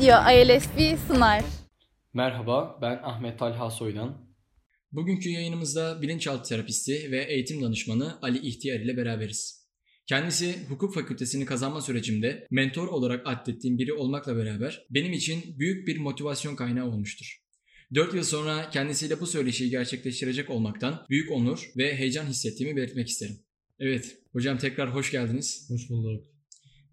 Video 0.00 0.32
ILSP 0.32 0.98
sunar. 1.08 1.44
Merhaba, 2.14 2.78
ben 2.82 3.00
Ahmet 3.02 3.38
Talha 3.38 3.70
Soydan. 3.70 4.34
Bugünkü 4.92 5.28
yayınımızda 5.30 6.02
bilinçaltı 6.02 6.48
terapisti 6.48 7.10
ve 7.10 7.24
eğitim 7.24 7.62
danışmanı 7.62 8.18
Ali 8.22 8.38
İhtiyar 8.38 8.80
ile 8.80 8.96
beraberiz. 8.96 9.68
Kendisi 10.06 10.54
hukuk 10.68 10.94
fakültesini 10.94 11.44
kazanma 11.44 11.80
sürecimde 11.80 12.46
mentor 12.50 12.88
olarak 12.88 13.26
addettiğim 13.26 13.78
biri 13.78 13.92
olmakla 13.92 14.36
beraber 14.36 14.86
benim 14.90 15.12
için 15.12 15.58
büyük 15.58 15.88
bir 15.88 15.98
motivasyon 15.98 16.56
kaynağı 16.56 16.86
olmuştur. 16.86 17.42
4 17.94 18.14
yıl 18.14 18.24
sonra 18.24 18.70
kendisiyle 18.70 19.20
bu 19.20 19.26
söyleşiyi 19.26 19.70
gerçekleştirecek 19.70 20.50
olmaktan 20.50 21.06
büyük 21.10 21.32
onur 21.32 21.70
ve 21.76 21.96
heyecan 21.96 22.26
hissettiğimi 22.26 22.76
belirtmek 22.76 23.08
isterim. 23.08 23.38
Evet, 23.78 24.18
hocam 24.32 24.58
tekrar 24.58 24.94
hoş 24.94 25.10
geldiniz. 25.10 25.66
Hoş 25.70 25.90
bulduk. 25.90 26.39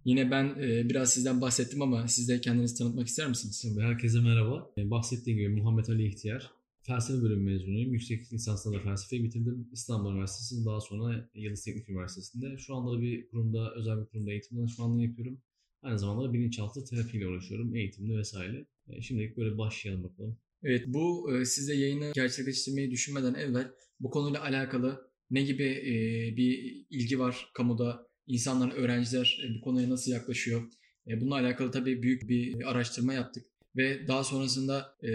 Yine 0.07 0.31
ben 0.31 0.45
e, 0.45 0.89
biraz 0.89 1.13
sizden 1.13 1.41
bahsettim 1.41 1.81
ama 1.81 2.07
siz 2.07 2.29
de 2.29 2.41
kendinizi 2.41 2.77
tanıtmak 2.77 3.07
ister 3.07 3.27
misiniz? 3.27 3.61
Tabii 3.61 3.85
herkese 3.85 4.19
merhaba. 4.19 4.71
Ee, 4.77 4.89
Bahsettiğim 4.91 5.39
gibi 5.39 5.49
Muhammed 5.49 5.87
Ali 5.87 6.07
İhtiyar. 6.07 6.51
Felsefe 6.81 7.21
bölümü 7.21 7.51
mezunuyum. 7.51 7.93
Yüksek 7.93 8.33
lisansla 8.33 8.73
da 8.73 8.79
felsefeyi 8.79 9.23
bitirdim. 9.23 9.67
İstanbul 9.71 10.11
Üniversitesi, 10.11 10.65
daha 10.65 10.81
sonra 10.81 11.29
Yıldız 11.35 11.63
Teknik 11.63 11.89
Üniversitesi'nde. 11.89 12.57
Şu 12.57 12.75
anda 12.75 12.97
da 12.97 13.01
bir 13.01 13.27
kurumda, 13.27 13.73
özel 13.75 14.01
bir 14.01 14.05
kurumda 14.05 14.31
eğitim 14.31 14.57
danışmanlığı 14.57 15.03
yapıyorum. 15.03 15.41
Aynı 15.81 15.99
zamanda 15.99 16.29
da 16.29 16.33
bilinçaltı 16.33 16.85
terapiyle 16.85 17.27
uğraşıyorum, 17.27 17.75
eğitimde 17.75 18.17
vesaire. 18.17 18.65
Ee, 18.89 19.01
Şimdilik 19.01 19.37
böyle 19.37 19.57
başlayalım 19.57 20.03
bakalım. 20.03 20.37
Evet, 20.63 20.83
bu 20.87 21.35
e, 21.35 21.45
size 21.45 21.75
yayını 21.75 22.11
gerçekleştirmeyi 22.15 22.91
düşünmeden 22.91 23.33
evvel 23.33 23.71
bu 23.99 24.09
konuyla 24.09 24.41
alakalı 24.43 25.07
ne 25.31 25.41
gibi 25.41 25.63
e, 25.63 25.93
bir 26.37 26.85
ilgi 26.89 27.19
var 27.19 27.49
kamuda, 27.53 28.06
insanlar, 28.27 28.71
öğrenciler 28.71 29.39
e, 29.43 29.55
bu 29.55 29.61
konuya 29.61 29.89
nasıl 29.89 30.11
yaklaşıyor? 30.11 30.61
E, 31.07 31.21
bununla 31.21 31.35
alakalı 31.35 31.71
tabii 31.71 32.03
büyük 32.03 32.29
bir 32.29 32.71
araştırma 32.71 33.13
yaptık 33.13 33.45
ve 33.75 34.07
daha 34.07 34.23
sonrasında 34.23 34.95
e, 35.03 35.09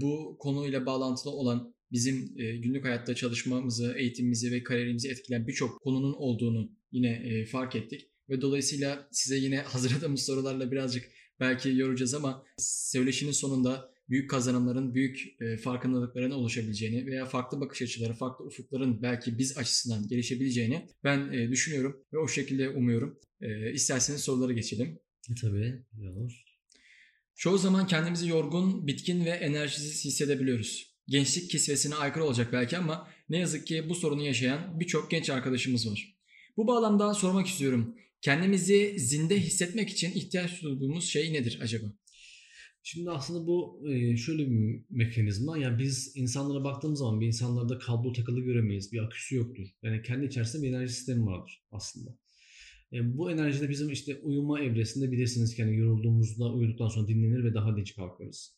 bu 0.00 0.36
konuyla 0.38 0.86
bağlantılı 0.86 1.32
olan 1.32 1.74
bizim 1.92 2.36
günlük 2.36 2.84
hayatta 2.84 3.14
çalışmamızı, 3.14 3.94
eğitimimizi 3.96 4.52
ve 4.52 4.62
kariyerimizi 4.62 5.08
etkileyen 5.08 5.46
birçok 5.46 5.80
konunun 5.80 6.12
olduğunu 6.12 6.70
yine 6.92 7.44
fark 7.44 7.76
ettik. 7.76 8.08
Ve 8.28 8.40
dolayısıyla 8.40 9.08
size 9.12 9.36
yine 9.36 9.58
hazırladığımız 9.62 10.22
sorularla 10.22 10.72
birazcık 10.72 11.10
belki 11.40 11.76
yoracağız 11.76 12.14
ama 12.14 12.44
söyleşinin 12.58 13.32
sonunda 13.32 13.93
büyük 14.08 14.30
kazanımların, 14.30 14.94
büyük 14.94 15.40
e, 15.40 15.56
farkındalıkların 15.56 16.30
oluşabileceğini 16.30 17.06
veya 17.06 17.26
farklı 17.26 17.60
bakış 17.60 17.82
açıları, 17.82 18.12
farklı 18.12 18.44
ufukların 18.44 19.02
belki 19.02 19.38
biz 19.38 19.58
açısından 19.58 20.08
gelişebileceğini 20.08 20.88
ben 21.04 21.32
e, 21.32 21.50
düşünüyorum 21.50 22.04
ve 22.12 22.18
o 22.18 22.28
şekilde 22.28 22.68
umuyorum. 22.68 23.18
E, 23.40 23.72
isterseniz 23.72 24.20
sorulara 24.20 24.52
geçelim. 24.52 24.98
E 25.30 25.34
tabii, 25.40 25.84
olur. 26.16 26.44
Çoğu 27.36 27.58
zaman 27.58 27.86
kendimizi 27.86 28.28
yorgun, 28.28 28.86
bitkin 28.86 29.24
ve 29.24 29.30
enerjisiz 29.30 30.04
hissedebiliyoruz. 30.04 30.94
Gençlik 31.08 31.50
kisvesine 31.50 31.94
aykırı 31.94 32.24
olacak 32.24 32.52
belki 32.52 32.78
ama 32.78 33.08
ne 33.28 33.38
yazık 33.38 33.66
ki 33.66 33.88
bu 33.88 33.94
sorunu 33.94 34.22
yaşayan 34.22 34.80
birçok 34.80 35.10
genç 35.10 35.30
arkadaşımız 35.30 35.90
var. 35.90 36.16
Bu 36.56 36.66
bağlamda 36.66 37.14
sormak 37.14 37.46
istiyorum. 37.46 37.96
Kendimizi 38.20 38.94
zinde 38.98 39.40
hissetmek 39.40 39.90
için 39.90 40.12
ihtiyaç 40.12 40.62
duyduğumuz 40.62 41.04
şey 41.04 41.32
nedir 41.32 41.58
acaba? 41.62 41.86
Şimdi 42.86 43.10
aslında 43.10 43.46
bu 43.46 43.82
şöyle 44.16 44.50
bir 44.50 44.84
mekanizma. 44.90 45.58
Yani 45.58 45.78
biz 45.78 46.12
insanlara 46.16 46.64
baktığımız 46.64 46.98
zaman 46.98 47.20
bir 47.20 47.26
insanlarda 47.26 47.78
kablo 47.78 48.12
takılı 48.12 48.40
göremeyiz. 48.40 48.92
Bir 48.92 48.98
aküsü 49.04 49.36
yoktur. 49.36 49.68
Yani 49.82 50.02
kendi 50.02 50.26
içerisinde 50.26 50.62
bir 50.62 50.68
enerji 50.68 50.92
sistemi 50.92 51.26
vardır 51.26 51.62
aslında. 51.70 52.18
E, 52.92 53.18
bu 53.18 53.30
enerjide 53.30 53.68
bizim 53.68 53.90
işte 53.90 54.16
uyuma 54.22 54.60
evresinde 54.60 55.12
bilirsiniz 55.12 55.54
ki 55.54 55.62
yani 55.62 55.76
yorulduğumuzda 55.76 56.52
uyuduktan 56.52 56.88
sonra 56.88 57.08
dinlenir 57.08 57.44
ve 57.44 57.54
daha 57.54 57.76
dinç 57.76 57.94
kalkarız. 57.94 58.56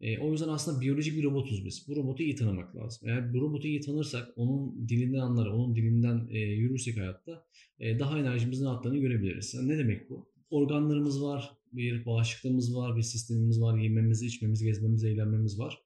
E, 0.00 0.18
o 0.18 0.32
yüzden 0.32 0.48
aslında 0.48 0.80
biyolojik 0.80 1.16
bir 1.16 1.24
robotuz 1.24 1.64
biz. 1.64 1.88
Bu 1.88 1.96
robotu 1.96 2.22
iyi 2.22 2.34
tanımak 2.34 2.76
lazım. 2.76 3.08
Eğer 3.08 3.34
bu 3.34 3.40
robotu 3.40 3.66
iyi 3.66 3.80
tanırsak, 3.80 4.28
onun 4.36 4.88
dilinden 4.88 5.18
anlar, 5.18 5.46
onun 5.46 5.76
dilinden 5.76 6.28
e, 6.30 6.38
yürürsek 6.38 6.96
hayatta 6.96 7.46
e, 7.80 7.98
daha 7.98 8.18
enerjimizin 8.18 8.64
arttığını 8.64 8.98
görebiliriz. 8.98 9.54
Yani 9.54 9.68
ne 9.68 9.78
demek 9.78 10.10
bu? 10.10 10.28
Organlarımız 10.50 11.22
var, 11.22 11.57
bir 11.72 12.06
bağışıklığımız 12.06 12.76
var, 12.76 12.96
bir 12.96 13.02
sistemimiz 13.02 13.60
var, 13.60 13.78
yememiz, 13.78 14.22
içmemiz, 14.22 14.62
gezmemiz, 14.62 15.04
eğlenmemiz 15.04 15.58
var. 15.58 15.78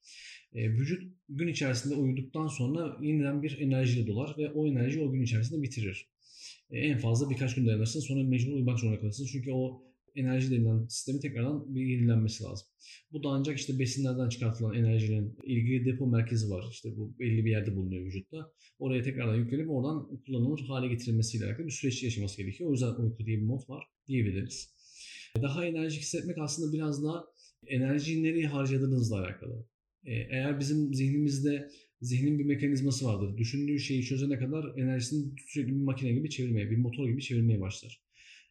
E, 0.55 0.71
vücut 0.71 1.03
gün 1.29 1.49
içerisinde 1.49 1.95
uyuduktan 1.95 2.49
sonra 2.49 2.97
yeniden 3.01 3.43
bir 3.43 3.59
enerjiyle 3.59 4.07
dolar 4.07 4.35
ve 4.39 4.51
o 4.51 4.67
enerji 4.67 5.01
o 5.01 5.13
gün 5.13 5.23
içerisinde 5.23 5.63
bitirir. 5.63 6.09
E, 6.71 6.79
en 6.79 6.99
fazla 6.99 7.31
birkaç 7.31 7.55
gün 7.55 7.67
dayanırsın 7.67 8.01
sonra 8.01 8.25
mecbur 8.25 8.53
uyumak 8.53 8.79
zorunda 8.79 9.01
kalırsın. 9.01 9.27
Çünkü 9.27 9.51
o 9.53 9.83
enerji 10.15 10.51
denilen 10.51 10.87
sistemi 10.87 11.21
tekrardan 11.21 11.75
bir 11.75 11.87
yenilenmesi 11.87 12.45
lazım. 12.45 12.67
Bu 13.13 13.23
da 13.23 13.29
ancak 13.29 13.59
işte 13.59 13.79
besinlerden 13.79 14.29
çıkartılan 14.29 14.75
enerjinin 14.75 15.39
ilgili 15.45 15.85
depo 15.85 16.07
merkezi 16.07 16.51
var. 16.51 16.65
İşte 16.71 16.97
bu 16.97 17.19
belli 17.19 17.45
bir 17.45 17.51
yerde 17.51 17.77
bulunuyor 17.77 18.05
vücutta. 18.05 18.53
Oraya 18.79 19.03
tekrardan 19.03 19.35
yüklenip 19.35 19.71
oradan 19.71 20.21
kullanılır 20.27 20.61
hale 20.61 20.89
getirilmesiyle 20.89 21.47
alakalı 21.47 21.67
bir 21.67 21.73
süreç 21.73 22.03
yaşaması 22.03 22.37
gerekiyor. 22.37 22.71
O 22.71 22.73
yüzden 22.73 22.95
uyku 22.95 23.27
diye 23.27 23.39
bir 23.39 23.43
mod 23.43 23.69
var 23.69 23.85
diyebiliriz. 24.09 24.75
Daha 25.41 25.65
enerjik 25.65 26.03
hissetmek 26.03 26.39
aslında 26.39 26.73
biraz 26.73 27.05
daha 27.05 27.25
enerjiyi 27.67 28.23
nereye 28.23 28.47
harcadığınızla 28.47 29.21
alakalı. 29.21 29.67
Eğer 30.05 30.61
bizim 30.61 30.95
zihnimizde 30.95 31.71
zihnin 32.03 32.39
bir 32.39 32.45
mekanizması 32.45 33.05
vardır. 33.05 33.39
Düşündüğü 33.39 33.79
şeyi 33.79 34.03
çözene 34.03 34.39
kadar 34.39 34.79
enerjisini 34.79 35.33
sürekli 35.47 35.73
bir 35.73 35.83
makine 35.83 36.13
gibi 36.13 36.31
çevirmeye, 36.31 36.71
bir 36.71 36.77
motor 36.77 37.09
gibi 37.09 37.23
çevirmeye 37.23 37.61
başlar. 37.61 38.03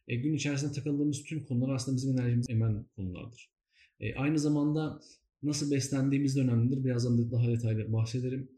E, 0.08 0.16
gün 0.16 0.34
içerisinde 0.34 0.72
takıldığımız 0.72 1.22
tüm 1.22 1.44
konular 1.44 1.74
aslında 1.74 1.96
bizim 1.96 2.18
enerjimizi 2.18 2.52
emen 2.52 2.84
konulardır. 2.96 3.50
E, 4.00 4.14
aynı 4.14 4.38
zamanda 4.38 5.00
nasıl 5.42 5.70
beslendiğimiz 5.70 6.36
de 6.36 6.40
önemlidir. 6.40 6.84
Birazdan 6.84 7.18
da 7.18 7.30
daha 7.30 7.48
detaylı 7.48 7.92
bahsederim. 7.92 8.48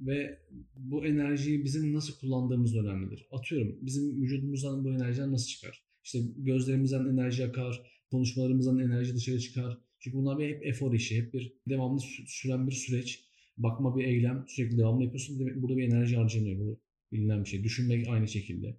Ve 0.00 0.38
bu 0.76 1.06
enerjiyi 1.06 1.64
bizim 1.64 1.92
nasıl 1.92 2.18
kullandığımız 2.18 2.74
da 2.74 2.80
önemlidir. 2.80 3.26
Atıyorum 3.30 3.78
bizim 3.82 4.22
vücudumuzdan 4.22 4.84
bu 4.84 4.90
enerjiler 4.92 5.32
nasıl 5.32 5.46
çıkar? 5.46 5.87
İşte 6.08 6.18
gözlerimizden 6.36 7.06
enerji 7.06 7.46
akar, 7.46 7.82
konuşmalarımızdan 8.10 8.78
enerji 8.78 9.14
dışarı 9.14 9.40
çıkar. 9.40 9.78
Çünkü 10.00 10.16
bunlar 10.16 10.38
bir 10.38 10.48
hep 10.48 10.66
efor 10.66 10.94
işi, 10.94 11.22
hep 11.22 11.34
bir 11.34 11.52
devamlı 11.68 12.00
süren 12.26 12.66
bir 12.66 12.72
süreç. 12.72 13.24
Bakma 13.58 13.96
bir 13.96 14.04
eylem, 14.04 14.44
sürekli 14.48 14.78
devamlı 14.78 15.04
yapıyorsun. 15.04 15.38
Demek 15.38 15.62
burada 15.62 15.76
bir 15.76 15.88
enerji 15.88 16.16
harcanıyor. 16.16 16.60
Bu 16.60 16.80
bilinen 17.12 17.44
bir 17.44 17.48
şey. 17.48 17.64
Düşünmek 17.64 18.08
aynı 18.08 18.28
şekilde. 18.28 18.76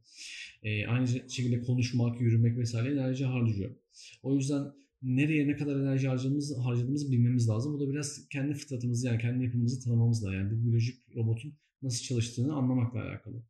E, 0.63 0.87
aynı 0.87 1.07
şekilde 1.07 1.61
konuşmak, 1.61 2.21
yürümek 2.21 2.57
vesaire 2.57 2.93
enerji 2.93 3.25
harcıyor. 3.25 3.75
O 4.23 4.35
yüzden 4.35 4.63
nereye 5.01 5.47
ne 5.47 5.55
kadar 5.55 5.75
enerji 5.75 6.07
harcadığımızı, 6.07 6.59
harcadığımızı 6.59 7.11
bilmemiz 7.11 7.49
lazım. 7.49 7.73
Bu 7.73 7.79
da 7.79 7.89
biraz 7.89 8.29
kendi 8.29 8.53
fıtratımızı 8.53 9.07
yani 9.07 9.21
kendi 9.21 9.43
yapımızı 9.43 9.83
tanımamız 9.83 10.23
da 10.23 10.33
yani 10.33 10.51
bu 10.51 10.63
biyolojik 10.63 11.15
robotun 11.15 11.53
nasıl 11.81 12.03
çalıştığını 12.03 12.53
anlamakla 12.53 13.01
alakalı. 13.01 13.43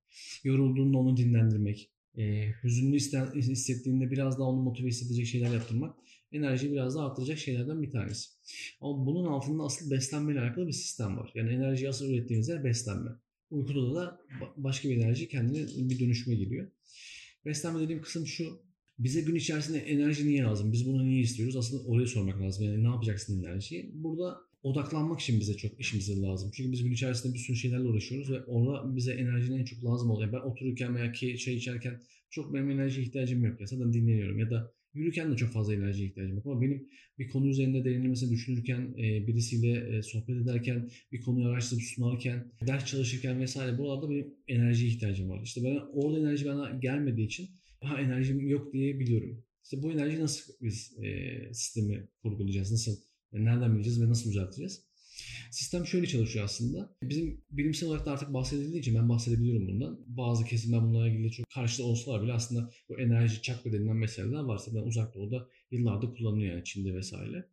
Yorulduğunda 0.44 0.98
onu 0.98 1.18
dinlendirmek, 1.18 1.90
e, 2.18 2.52
hüzünlü 2.64 2.96
hissettiğinde 3.36 4.12
biraz 4.12 4.40
daha 4.40 4.48
onu 4.48 4.62
motive 4.62 4.88
hissedecek 4.88 5.26
şeyler 5.26 5.54
yaptırmak 5.54 5.96
enerjiyi 6.32 6.72
biraz 6.72 6.96
daha 6.96 7.06
arttıracak 7.06 7.38
şeylerden 7.38 7.82
bir 7.82 7.92
tanesi. 7.92 8.30
Ama 8.82 9.06
bunun 9.06 9.26
altında 9.26 9.64
asıl 9.64 9.92
beslenmeyle 9.92 10.42
alakalı 10.42 10.68
bir 10.68 10.74
sistem 10.74 11.18
var. 11.18 11.32
Yani 11.36 11.54
enerjiyi 11.54 11.90
asıl 11.90 12.10
ürettiğimiz 12.10 12.48
yer 12.50 12.64
beslenme. 12.64 13.12
Uykuda 13.52 13.96
da 13.96 14.22
başka 14.58 14.90
bir 14.90 14.98
enerji 14.98 15.28
kendine 15.28 15.90
bir 15.90 16.00
dönüşüme 16.00 16.36
geliyor. 16.36 16.72
Beslenme 17.46 17.80
dediğim 17.80 18.02
kısım 18.02 18.28
şu. 18.28 18.69
Bize 19.00 19.22
gün 19.22 19.36
içerisinde 19.36 19.80
enerji 19.80 20.28
niye 20.28 20.44
lazım? 20.44 20.72
Biz 20.72 20.88
bunu 20.88 21.06
niye 21.06 21.22
istiyoruz? 21.22 21.56
Aslında 21.56 21.84
oraya 21.84 22.08
sormak 22.08 22.42
lazım. 22.42 22.66
Yani 22.66 22.84
ne 22.84 22.88
yapacaksın 22.88 23.44
enerjiyi? 23.44 23.92
Burada 23.94 24.38
odaklanmak 24.64 25.20
için 25.20 25.40
bize 25.40 25.58
çok 25.58 25.80
işimiz 25.80 26.22
lazım. 26.24 26.52
Çünkü 26.54 26.72
biz 26.72 26.84
gün 26.84 26.92
içerisinde 26.92 27.34
bir 27.34 27.40
sürü 27.40 27.58
şeylerle 27.58 27.84
uğraşıyoruz 27.84 28.32
ve 28.32 28.44
orada 28.44 28.96
bize 28.96 29.14
enerjinin 29.14 29.60
en 29.60 29.66
çok 29.66 29.86
lazım 29.86 30.12
oluyor. 30.12 30.34
Ben 30.34 30.50
otururken 30.50 30.96
veya 30.96 31.12
ki 31.12 31.38
çay 31.38 31.54
içerken 31.54 32.02
çok 32.30 32.54
benim 32.54 32.70
enerji 32.70 33.02
ihtiyacım 33.02 33.46
yok. 33.46 33.62
Ya 33.62 33.68
zaten 33.68 33.94
dinleniyorum 33.94 34.40
ya 34.40 34.50
da 34.50 34.74
Yürürken 34.94 35.32
de 35.32 35.36
çok 35.36 35.50
fazla 35.50 35.74
enerjiye 35.74 36.08
ihtiyacım 36.08 36.36
yok 36.36 36.46
ama 36.46 36.62
benim 36.62 36.90
bir 37.18 37.28
konu 37.28 37.48
üzerinde 37.48 37.86
derinlemesine 37.86 38.30
düşünürken, 38.30 38.82
e, 38.98 39.28
birisiyle 39.28 39.98
e, 39.98 40.02
sohbet 40.02 40.38
ederken, 40.38 40.90
bir 41.12 41.22
konuyu 41.22 41.48
araştırıp 41.48 41.82
sunarken, 41.82 42.52
ders 42.68 42.86
çalışırken 42.86 43.40
vesaire 43.40 43.78
buralarda 43.78 44.10
benim 44.10 44.34
enerjiye 44.48 44.92
ihtiyacım 44.92 45.30
var. 45.30 45.42
İşte 45.44 45.64
ben 45.64 45.80
orada 45.94 46.20
enerji 46.20 46.46
bana 46.46 46.70
gelmediği 46.70 47.28
için 47.28 47.50
ha 47.82 48.02
enerjim 48.02 48.48
yok 48.48 48.74
diye 48.74 49.00
biliyorum. 49.00 49.44
İşte 49.64 49.84
bu 49.84 49.92
enerji 49.92 50.20
nasıl 50.20 50.54
biz 50.62 50.98
e, 51.04 51.54
sistemi 51.54 52.08
kurgulayacağız, 52.24 52.72
nasıl, 52.72 52.96
yani 53.34 53.46
nereden 53.46 53.76
bileceğiz 53.76 54.02
ve 54.02 54.10
nasıl 54.10 54.30
düzelteceğiz? 54.30 54.90
Sistem 55.52 55.86
şöyle 55.86 56.08
çalışıyor 56.08 56.46
aslında. 56.46 56.96
Bizim 57.04 57.42
bilimsel 57.52 57.90
olarak 57.90 58.06
da 58.06 58.12
artık 58.12 58.34
bahsedildiği 58.34 58.80
için 58.80 58.96
ben 58.96 59.10
bahsedebiliyorum 59.10 59.68
bundan. 59.68 60.00
Bazı 60.08 60.46
kesimler 60.46 60.82
bunlarla 60.82 61.10
ilgili 61.10 61.32
çok 61.32 61.50
karşıda 61.50 61.88
olsalar 61.88 62.24
bile 62.24 62.34
aslında 62.34 62.72
bu 62.90 63.00
enerji 63.00 63.42
çakra 63.42 63.74
denilen 63.74 63.96
meseleler 63.96 64.40
varsa 64.40 64.76
ben 64.76 64.88
uzak 64.88 65.16
doğuda 65.16 65.48
yıllardır 65.72 66.16
kullanılıyor 66.16 66.54
yani 66.54 66.64
Çin'de 66.64 66.94
vesaire. 66.94 67.46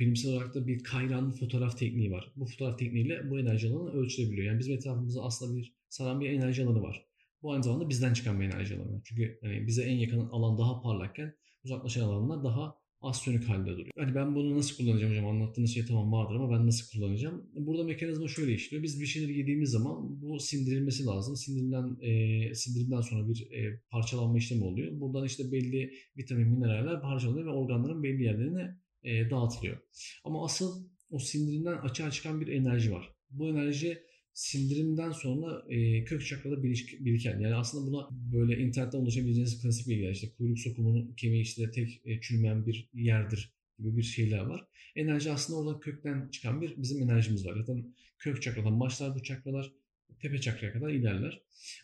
Bilimsel 0.00 0.32
olarak 0.32 0.54
da 0.54 0.66
bir 0.66 0.84
kayran 0.84 1.32
fotoğraf 1.32 1.78
tekniği 1.78 2.10
var. 2.10 2.32
Bu 2.36 2.46
fotoğraf 2.46 2.78
tekniğiyle 2.78 3.30
bu 3.30 3.40
enerji 3.40 3.68
alanı 3.68 3.92
ölçülebiliyor. 3.92 4.46
Yani 4.46 4.58
bizim 4.58 4.74
etrafımızda 4.74 5.22
aslında 5.22 5.56
bir 5.56 5.74
saran 5.88 6.20
bir 6.20 6.30
enerji 6.30 6.64
alanı 6.64 6.82
var. 6.82 7.09
Bu 7.42 7.52
aynı 7.52 7.62
zamanda 7.62 7.88
bizden 7.88 8.12
çıkan 8.12 8.40
bir 8.40 8.44
enerji 8.44 8.76
alanı. 8.76 9.00
Çünkü 9.04 9.38
hani 9.42 9.66
bize 9.66 9.82
en 9.82 9.96
yakın 9.96 10.20
alan 10.20 10.58
daha 10.58 10.82
parlakken 10.82 11.34
uzaklaşan 11.64 12.02
alanlar 12.02 12.44
daha 12.44 12.80
az 13.00 13.16
sönük 13.16 13.48
halde 13.48 13.70
duruyor. 13.70 13.90
Hani 13.98 14.14
ben 14.14 14.34
bunu 14.34 14.56
nasıl 14.56 14.76
kullanacağım 14.76 15.12
hocam 15.12 15.26
anlattığınız 15.26 15.74
şey 15.74 15.86
tamam 15.86 16.12
vardır 16.12 16.34
ama 16.34 16.50
ben 16.50 16.66
nasıl 16.66 16.98
kullanacağım? 16.98 17.50
Burada 17.54 17.84
mekanizma 17.84 18.28
şöyle 18.28 18.54
işliyor. 18.54 18.82
Biz 18.82 19.00
bir 19.00 19.06
şeyleri 19.06 19.38
yediğimiz 19.38 19.70
zaman 19.70 20.22
bu 20.22 20.40
sindirilmesi 20.40 21.06
lazım. 21.06 21.36
Sindirilen, 21.36 21.96
e, 22.00 22.54
sindirimden 22.54 23.00
sonra 23.00 23.28
bir 23.28 23.50
e, 23.52 23.80
parçalanma 23.90 24.38
işlemi 24.38 24.64
oluyor. 24.64 25.00
Buradan 25.00 25.26
işte 25.26 25.52
belli 25.52 25.92
vitamin, 26.16 26.48
mineraller 26.48 27.00
parçalanıyor 27.00 27.46
ve 27.46 27.50
organların 27.50 28.02
belli 28.02 28.22
yerlerine 28.22 28.76
e, 29.02 29.30
dağıtılıyor. 29.30 29.78
Ama 30.24 30.44
asıl 30.44 30.88
o 31.10 31.18
sindirimden 31.18 31.76
açığa 31.76 32.10
çıkan 32.10 32.40
bir 32.40 32.48
enerji 32.48 32.92
var. 32.92 33.14
Bu 33.30 33.48
enerji 33.48 34.02
sindirimden 34.34 35.12
sonra 35.12 35.64
e, 35.68 36.04
kök 36.04 36.26
çakrada 36.26 36.62
biriken 36.62 37.40
yani 37.40 37.54
aslında 37.54 37.86
buna 37.86 38.08
böyle 38.10 38.58
internetten 38.58 38.98
ulaşabileceğiniz 38.98 39.62
klasik 39.62 39.88
bilgiler 39.88 40.10
işte 40.10 40.30
kuyruk 40.38 40.58
sokumunun 40.58 41.14
kemiği 41.14 41.42
işte 41.42 41.70
tek 41.70 42.00
e, 42.04 42.20
çürümeyen 42.20 42.66
bir 42.66 42.88
yerdir 42.94 43.52
gibi 43.78 43.96
bir 43.96 44.02
şeyler 44.02 44.38
var. 44.38 44.66
Enerji 44.96 45.30
aslında 45.30 45.58
oradan 45.58 45.80
kökten 45.80 46.28
çıkan 46.28 46.60
bir 46.60 46.82
bizim 46.82 47.02
enerjimiz 47.02 47.46
var. 47.46 47.54
Zaten 47.56 47.94
kök 48.18 48.42
çakradan 48.42 48.80
başlar 48.80 49.14
bu 49.14 49.22
çakralar 49.22 49.72
tepe 50.20 50.40
çakraya 50.40 50.72
kadar 50.72 50.90
ilerler. 50.90 51.42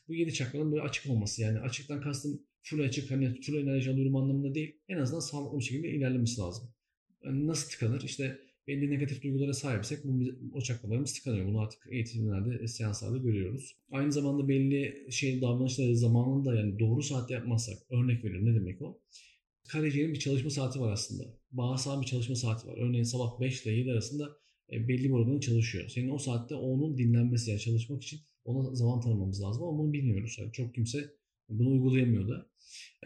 Bu 0.08 0.14
yedi 0.14 0.34
çakranın 0.34 0.72
böyle 0.72 0.82
açık 0.82 1.10
olması 1.10 1.42
yani 1.42 1.58
açıktan 1.58 2.00
kastım 2.00 2.42
full 2.62 2.81
açık 2.81 3.10
hani 3.10 3.40
full 3.40 3.54
enerji 3.54 3.90
alıyorum 3.90 4.16
anlamında 4.16 4.54
değil. 4.54 4.76
En 4.88 4.99
azından 4.99 5.20
sağlıklı 5.20 5.58
bir 5.58 5.64
şekilde 5.64 5.88
ilerlemesi 5.88 6.40
lazım. 6.40 6.70
Yani 7.25 7.46
nasıl 7.46 7.70
tıkanır? 7.70 8.02
İşte 8.02 8.38
belli 8.68 8.90
negatif 8.90 9.22
duygulara 9.22 9.52
sahipsek 9.52 10.04
bu, 10.04 10.24
o 10.52 10.60
çakralarımız 10.60 11.14
tıkanıyor. 11.14 11.46
Bunu 11.46 11.60
artık 11.60 11.88
eğitimlerde, 11.90 12.68
seanslarda 12.68 13.18
görüyoruz. 13.18 13.76
Aynı 13.90 14.12
zamanda 14.12 14.48
belli 14.48 15.06
şey 15.12 15.40
davranışları 15.40 15.96
zamanında 15.96 16.54
yani 16.54 16.78
doğru 16.78 17.02
saatte 17.02 17.34
yapmazsak, 17.34 17.78
örnek 17.90 18.24
veriyorum 18.24 18.46
ne 18.46 18.54
demek 18.54 18.82
o? 18.82 19.00
Karaciğerin 19.68 20.14
bir 20.14 20.18
çalışma 20.18 20.50
saati 20.50 20.80
var 20.80 20.92
aslında. 20.92 21.24
Bağırsağın 21.52 22.00
bir 22.00 22.06
çalışma 22.06 22.34
saati 22.34 22.68
var. 22.68 22.78
Örneğin 22.78 23.04
sabah 23.04 23.40
5 23.40 23.62
ile 23.62 23.72
7 23.72 23.92
arasında 23.92 24.36
e, 24.72 24.88
belli 24.88 25.04
bir 25.04 25.10
organın 25.10 25.40
çalışıyor. 25.40 25.88
Senin 25.88 26.10
o 26.10 26.18
saatte 26.18 26.54
onun 26.54 26.98
dinlenmesi 26.98 27.50
yani 27.50 27.60
çalışmak 27.60 28.02
için 28.02 28.20
ona 28.44 28.74
zaman 28.74 29.00
tanımamız 29.00 29.42
lazım 29.42 29.62
ama 29.62 29.78
bunu 29.78 29.92
bilmiyoruz. 29.92 30.36
Yani 30.40 30.52
çok 30.52 30.74
kimse 30.74 31.10
bunu 31.48 31.70
uygulayamıyor 31.70 32.28
da. 32.28 32.50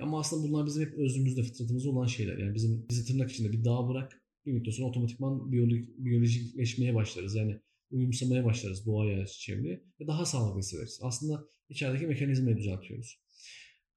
Ama 0.01 0.21
aslında 0.21 0.49
bunlar 0.49 0.67
bizim 0.67 0.83
hep 0.83 0.95
özümüzde, 0.95 1.43
fıtratımızda 1.43 1.91
olan 1.91 2.07
şeyler. 2.07 2.39
Yani 2.39 2.55
bizim 2.55 2.87
bizi 2.91 3.05
tırnak 3.05 3.33
içinde 3.33 3.53
bir 3.53 3.65
dağ 3.65 3.89
bırak, 3.89 4.23
bir 4.47 4.53
müddet 4.53 4.75
sonra 4.75 4.89
otomatikman 4.89 5.53
biyolojik, 5.53 5.99
biyolojikleşmeye 5.99 6.95
başlarız. 6.95 7.35
Yani 7.35 7.61
uyumsamaya 7.91 8.45
başlarız 8.45 8.87
doğaya 8.87 9.27
çevreye 9.27 9.85
ve 10.01 10.07
daha 10.07 10.27
sağlıklı 10.27 10.61
hissederiz. 10.61 11.01
Aslında 11.03 11.45
içerideki 11.69 12.07
mekanizmayı 12.07 12.57
düzeltiyoruz. 12.57 13.21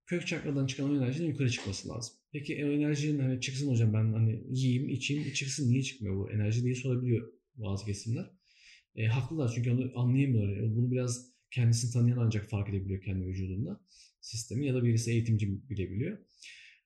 Kök 0.05 0.27
çakradan 0.27 0.67
çıkan 0.67 0.91
o 0.91 0.97
enerjinin 0.97 1.27
yukarı 1.27 1.49
çıkması 1.49 1.89
lazım. 1.89 2.15
Peki 2.31 2.65
o 2.65 2.71
enerjinin 2.71 3.19
hani 3.19 3.41
çıksın 3.41 3.71
hocam 3.71 3.93
ben 3.93 4.13
hani 4.13 4.43
yiyeyim, 4.49 4.89
içeyim, 4.89 5.33
çıksın 5.33 5.69
niye 5.69 5.83
çıkmıyor 5.83 6.17
bu 6.17 6.31
enerji 6.31 6.63
diye 6.63 6.75
sorabiliyor 6.75 7.33
bazı 7.55 7.85
kesimler. 7.85 8.25
E, 8.95 9.05
haklılar 9.05 9.51
çünkü 9.55 9.71
onu 9.71 9.91
anlayamıyorlar. 9.95 10.75
Bunu 10.75 10.91
biraz 10.91 11.33
kendisini 11.51 11.91
tanıyan 11.91 12.17
ancak 12.17 12.49
fark 12.49 12.69
edebiliyor 12.69 13.01
kendi 13.01 13.25
vücudunda 13.25 13.81
sistemi 14.21 14.67
ya 14.67 14.73
da 14.73 14.83
birisi 14.83 15.11
eğitimci 15.11 15.69
bilebiliyor. 15.69 16.17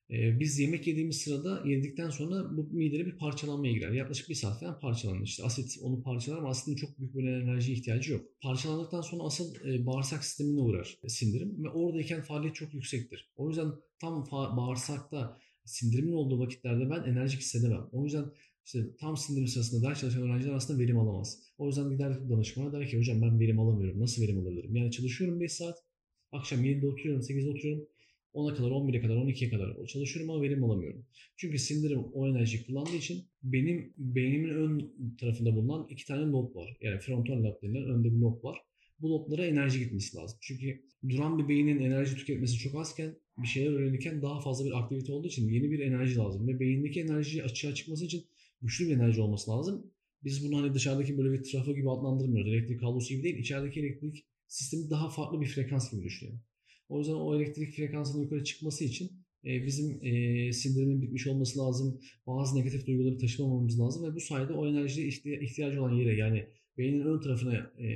Biz 0.09 0.59
yemek 0.59 0.87
yediğimiz 0.87 1.17
sırada 1.17 1.63
yedikten 1.65 2.09
sonra 2.09 2.57
bu 2.57 2.69
midede 2.71 3.05
bir 3.05 3.17
parçalanmaya 3.17 3.73
girer. 3.73 3.91
Yaklaşık 3.91 4.29
bir 4.29 4.35
saat 4.35 4.59
falan 4.59 4.79
parçalanır. 4.79 5.23
İşte 5.23 5.43
asit 5.43 5.77
onu 5.81 6.03
parçalar 6.03 6.37
ama 6.37 6.49
aslında 6.49 6.77
çok 6.77 6.99
büyük 6.99 7.15
bir 7.15 7.23
enerji 7.23 7.73
ihtiyacı 7.73 8.13
yok. 8.13 8.25
Parçalandıktan 8.41 9.01
sonra 9.01 9.23
asıl 9.23 9.55
bağırsak 9.85 10.23
sistemine 10.23 10.59
uğrar 10.61 10.97
sindirim 11.07 11.63
ve 11.63 11.69
oradayken 11.69 12.21
faaliyet 12.21 12.55
çok 12.55 12.73
yüksektir. 12.73 13.31
O 13.35 13.49
yüzden 13.49 13.71
tam 13.99 14.27
bağırsakta 14.31 15.37
sindirimin 15.65 16.13
olduğu 16.13 16.39
vakitlerde 16.39 16.89
ben 16.89 17.03
enerjik 17.11 17.41
hissedemem. 17.41 17.89
O 17.91 18.03
yüzden 18.03 18.25
işte 18.65 18.79
tam 18.99 19.17
sindirim 19.17 19.47
sırasında 19.47 19.89
ders 19.89 20.01
çalışan 20.01 20.23
öğrenciler 20.23 20.53
aslında 20.53 20.79
verim 20.79 20.99
alamaz. 20.99 21.39
O 21.57 21.67
yüzden 21.67 21.89
gider 21.89 22.29
danışmana 22.29 22.73
der 22.73 22.89
ki 22.89 22.97
hocam 22.97 23.21
ben 23.21 23.39
verim 23.39 23.59
alamıyorum. 23.59 23.99
Nasıl 23.99 24.21
verim 24.21 24.39
alabilirim? 24.39 24.75
Yani 24.75 24.91
çalışıyorum 24.91 25.39
5 25.39 25.51
saat. 25.51 25.77
Akşam 26.31 26.65
7'de 26.65 26.87
oturuyorum, 26.87 27.21
8'de 27.21 27.49
oturuyorum 27.49 27.87
10'a 28.37 28.55
kadar, 28.55 28.69
11'e 28.69 29.01
kadar, 29.01 29.15
12'ye 29.15 29.49
kadar 29.49 29.85
çalışıyorum 29.85 30.31
ama 30.31 30.41
verim 30.41 30.63
alamıyorum. 30.63 31.05
Çünkü 31.37 31.59
sindirim 31.59 31.99
o 32.13 32.27
enerjiyi 32.27 32.65
kullandığı 32.65 32.95
için 32.95 33.25
benim 33.43 33.93
beynimin 33.97 34.49
ön 34.49 34.93
tarafında 35.19 35.55
bulunan 35.55 35.87
iki 35.89 36.05
tane 36.05 36.31
lob 36.31 36.55
var. 36.55 36.77
Yani 36.81 36.99
frontal 36.99 37.43
lob 37.43 37.61
denilen 37.63 37.89
önde 37.89 38.07
bir 38.15 38.17
lob 38.17 38.43
var. 38.43 38.57
Bu 38.99 39.09
loblara 39.09 39.45
enerji 39.45 39.79
gitmesi 39.79 40.17
lazım. 40.17 40.37
Çünkü 40.41 40.81
duran 41.09 41.39
bir 41.39 41.49
beynin 41.49 41.79
enerji 41.79 42.15
tüketmesi 42.15 42.57
çok 42.57 42.75
azken 42.75 43.15
bir 43.37 43.47
şeyler 43.47 43.71
öğrenirken 43.71 44.21
daha 44.21 44.39
fazla 44.39 44.65
bir 44.65 44.79
aktivite 44.79 45.11
olduğu 45.11 45.27
için 45.27 45.49
yeni 45.49 45.71
bir 45.71 45.79
enerji 45.79 46.15
lazım. 46.15 46.47
Ve 46.47 46.59
beyindeki 46.59 47.01
enerji 47.01 47.43
açığa 47.43 47.73
çıkması 47.73 48.05
için 48.05 48.25
güçlü 48.61 48.87
bir 48.87 48.95
enerji 48.95 49.21
olması 49.21 49.51
lazım. 49.51 49.91
Biz 50.23 50.47
bunu 50.47 50.61
hani 50.61 50.73
dışarıdaki 50.73 51.17
böyle 51.17 51.39
bir 51.39 51.43
trafo 51.43 51.75
gibi 51.75 51.91
adlandırmıyoruz. 51.91 52.53
Elektrik 52.53 52.79
kablosu 52.79 53.13
gibi 53.13 53.23
değil. 53.23 53.37
İçerideki 53.37 53.79
elektrik 53.79 54.25
sistemi 54.47 54.89
daha 54.89 55.09
farklı 55.09 55.41
bir 55.41 55.47
frekans 55.47 55.91
gibi 55.91 56.03
düşünelim. 56.03 56.41
O 56.89 56.99
yüzden 56.99 57.13
o 57.13 57.35
elektrik 57.35 57.75
frekansının 57.75 58.23
yukarı 58.23 58.43
çıkması 58.43 58.83
için 58.83 59.11
e, 59.45 59.65
bizim 59.65 59.99
e, 60.05 60.53
sindirimin 60.53 61.01
bitmiş 61.01 61.27
olması 61.27 61.59
lazım. 61.59 61.99
Bazı 62.27 62.59
negatif 62.59 62.87
duyguları 62.87 63.17
taşımamamız 63.17 63.79
lazım 63.79 64.11
ve 64.11 64.15
bu 64.15 64.19
sayede 64.19 64.53
o 64.53 64.67
enerjiye 64.67 65.07
ihtiyacı 65.41 65.81
olan 65.81 65.93
yere 65.93 66.15
yani 66.15 66.47
beynin 66.77 67.01
ön 67.01 67.21
tarafına 67.21 67.71
e, 67.77 67.87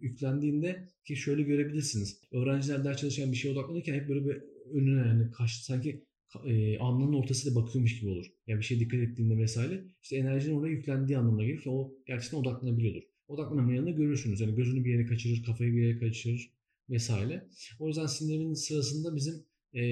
yüklendiğinde 0.00 0.88
ki 1.04 1.16
şöyle 1.16 1.42
görebilirsiniz. 1.42 2.20
Öğrenciler 2.32 2.84
ders 2.84 3.00
çalışan 3.00 3.32
bir 3.32 3.36
şeye 3.36 3.50
odaklanırken 3.50 3.94
hep 3.94 4.08
böyle 4.08 4.24
bir 4.24 4.42
önüne 4.72 5.08
yani 5.08 5.30
kaç 5.30 5.50
sanki 5.50 6.04
e, 6.46 6.78
alnının 6.78 7.12
ortasıyla 7.12 7.62
bakıyormuş 7.62 8.00
gibi 8.00 8.10
olur. 8.10 8.26
Yani 8.46 8.58
bir 8.58 8.64
şeye 8.64 8.80
dikkat 8.80 9.00
ettiğinde 9.00 9.38
vesaire. 9.38 9.84
İşte 10.02 10.16
enerjinin 10.16 10.54
oraya 10.54 10.70
yüklendiği 10.70 11.18
anlamına 11.18 11.44
gelir 11.44 11.60
ki 11.60 11.70
o 11.70 11.94
gerçekten 12.06 12.38
odaklanabiliyordur. 12.38 13.02
Odaklanamayanı 13.28 13.90
görürsünüz. 13.90 14.40
Yani 14.40 14.54
gözünü 14.54 14.84
bir 14.84 14.90
yere 14.90 15.06
kaçırır, 15.06 15.42
kafayı 15.42 15.72
bir 15.72 15.82
yere 15.82 15.98
kaçırır 15.98 16.50
vesaire. 16.90 17.48
O 17.78 17.88
yüzden 17.88 18.06
sindirimin 18.06 18.54
sırasında 18.54 19.16
bizim 19.16 19.34
e, 19.74 19.82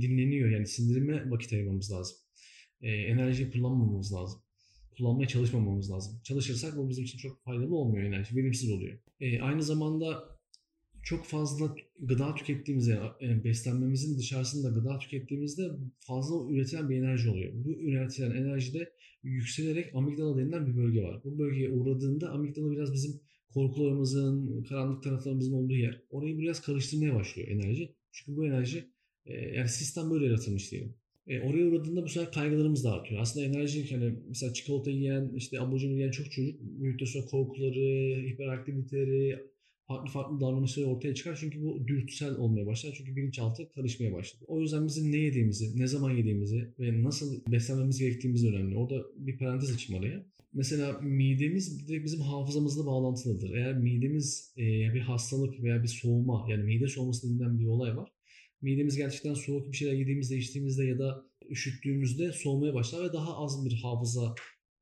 dinleniyor. 0.00 0.50
Yani 0.50 0.66
sindirime 0.66 1.30
vakit 1.30 1.52
ayırmamız 1.52 1.92
lazım. 1.92 2.16
E, 2.82 2.90
enerjiyi 2.90 3.50
kullanmamamız 3.50 4.12
lazım. 4.12 4.40
Kullanmaya 4.98 5.28
çalışmamamız 5.28 5.90
lazım. 5.90 6.20
Çalışırsak 6.24 6.76
bu 6.76 6.88
bizim 6.88 7.04
için 7.04 7.18
çok 7.18 7.44
faydalı 7.44 7.76
olmuyor 7.76 8.04
enerji. 8.04 8.36
Verimsiz 8.36 8.70
oluyor. 8.70 8.98
E, 9.20 9.40
aynı 9.40 9.62
zamanda 9.62 10.34
çok 11.02 11.24
fazla 11.24 11.76
gıda 12.00 12.34
tükettiğimizde, 12.34 13.00
yani 13.20 13.44
beslenmemizin 13.44 14.18
dışarısında 14.18 14.68
gıda 14.68 14.98
tükettiğimizde 14.98 15.70
fazla 15.98 16.52
üretilen 16.52 16.90
bir 16.90 16.96
enerji 16.96 17.30
oluyor. 17.30 17.52
Bu 17.54 17.72
üretilen 17.72 18.30
enerjide 18.30 18.92
yükselerek 19.22 19.94
amigdala 19.94 20.38
denilen 20.38 20.66
bir 20.66 20.76
bölge 20.76 21.02
var. 21.02 21.20
Bu 21.24 21.38
bölgeye 21.38 21.70
uğradığında 21.70 22.30
amigdala 22.30 22.70
biraz 22.70 22.92
bizim 22.92 23.20
korkularımızın, 23.54 24.62
karanlık 24.62 25.02
taraflarımızın 25.02 25.52
olduğu 25.52 25.74
yer. 25.74 26.00
Orayı 26.10 26.38
biraz 26.38 26.62
karıştırmaya 26.62 27.14
başlıyor 27.14 27.48
enerji. 27.48 27.94
Çünkü 28.12 28.36
bu 28.36 28.46
enerji 28.46 28.84
e, 29.26 29.32
yani 29.32 29.68
sistem 29.68 30.10
böyle 30.10 30.26
yaratılmış 30.26 30.72
diyelim. 30.72 30.94
E, 31.26 31.40
oraya 31.40 31.66
uğradığında 31.66 32.04
bu 32.04 32.08
sefer 32.08 32.32
kaygılarımız 32.32 32.84
da 32.84 32.92
artıyor. 32.92 33.20
Aslında 33.20 33.46
enerji 33.46 33.90
hani 33.90 34.14
mesela 34.28 34.52
çikolata 34.52 34.90
yiyen, 34.90 35.32
işte 35.36 35.60
abur 35.60 35.80
yiyen 35.80 36.10
çok 36.10 36.32
çocuk 36.32 36.60
büyüdükten 36.60 37.06
sonra 37.06 37.24
korkuları, 37.24 38.22
hiperaktiviteleri, 38.26 39.38
farklı 39.86 40.10
farklı 40.12 40.40
davranışları 40.40 40.86
ortaya 40.86 41.14
çıkar. 41.14 41.36
Çünkü 41.40 41.62
bu 41.62 41.88
dürtüsel 41.88 42.36
olmaya 42.36 42.66
başlar. 42.66 42.94
Çünkü 42.98 43.16
bilinçaltı 43.16 43.68
karışmaya 43.74 44.12
başladı. 44.12 44.44
O 44.46 44.60
yüzden 44.60 44.86
bizim 44.86 45.12
ne 45.12 45.16
yediğimizi, 45.16 45.80
ne 45.80 45.86
zaman 45.86 46.10
yediğimizi 46.10 46.74
ve 46.80 47.02
nasıl 47.02 47.42
beslenmemiz 47.52 47.98
gerektiğimiz 47.98 48.46
önemli. 48.46 48.76
Orada 48.76 49.04
bir 49.16 49.38
parantez 49.38 49.74
açayım 49.74 50.02
araya. 50.02 50.26
Mesela 50.54 51.00
midemiz 51.02 51.88
direkt 51.88 52.04
bizim 52.04 52.20
hafızamızla 52.20 52.86
bağlantılıdır. 52.86 53.54
Eğer 53.54 53.78
midemiz 53.78 54.54
e, 54.56 54.62
bir 54.94 55.00
hastalık 55.00 55.62
veya 55.62 55.82
bir 55.82 55.88
soğuma 55.88 56.46
yani 56.50 56.64
mide 56.64 56.88
soğuması 56.88 57.28
denilen 57.28 57.58
bir 57.58 57.66
olay 57.66 57.96
var. 57.96 58.12
Midemiz 58.62 58.96
gerçekten 58.96 59.34
soğuk 59.34 59.72
bir 59.72 59.76
şeyler 59.76 59.92
yediğimizde, 59.92 60.36
içtiğimizde 60.36 60.84
ya 60.84 60.98
da 60.98 61.24
üşüttüğümüzde 61.50 62.32
soğumaya 62.32 62.74
başlar 62.74 63.08
ve 63.08 63.12
daha 63.12 63.36
az 63.36 63.64
bir 63.66 63.72
hafıza 63.82 64.34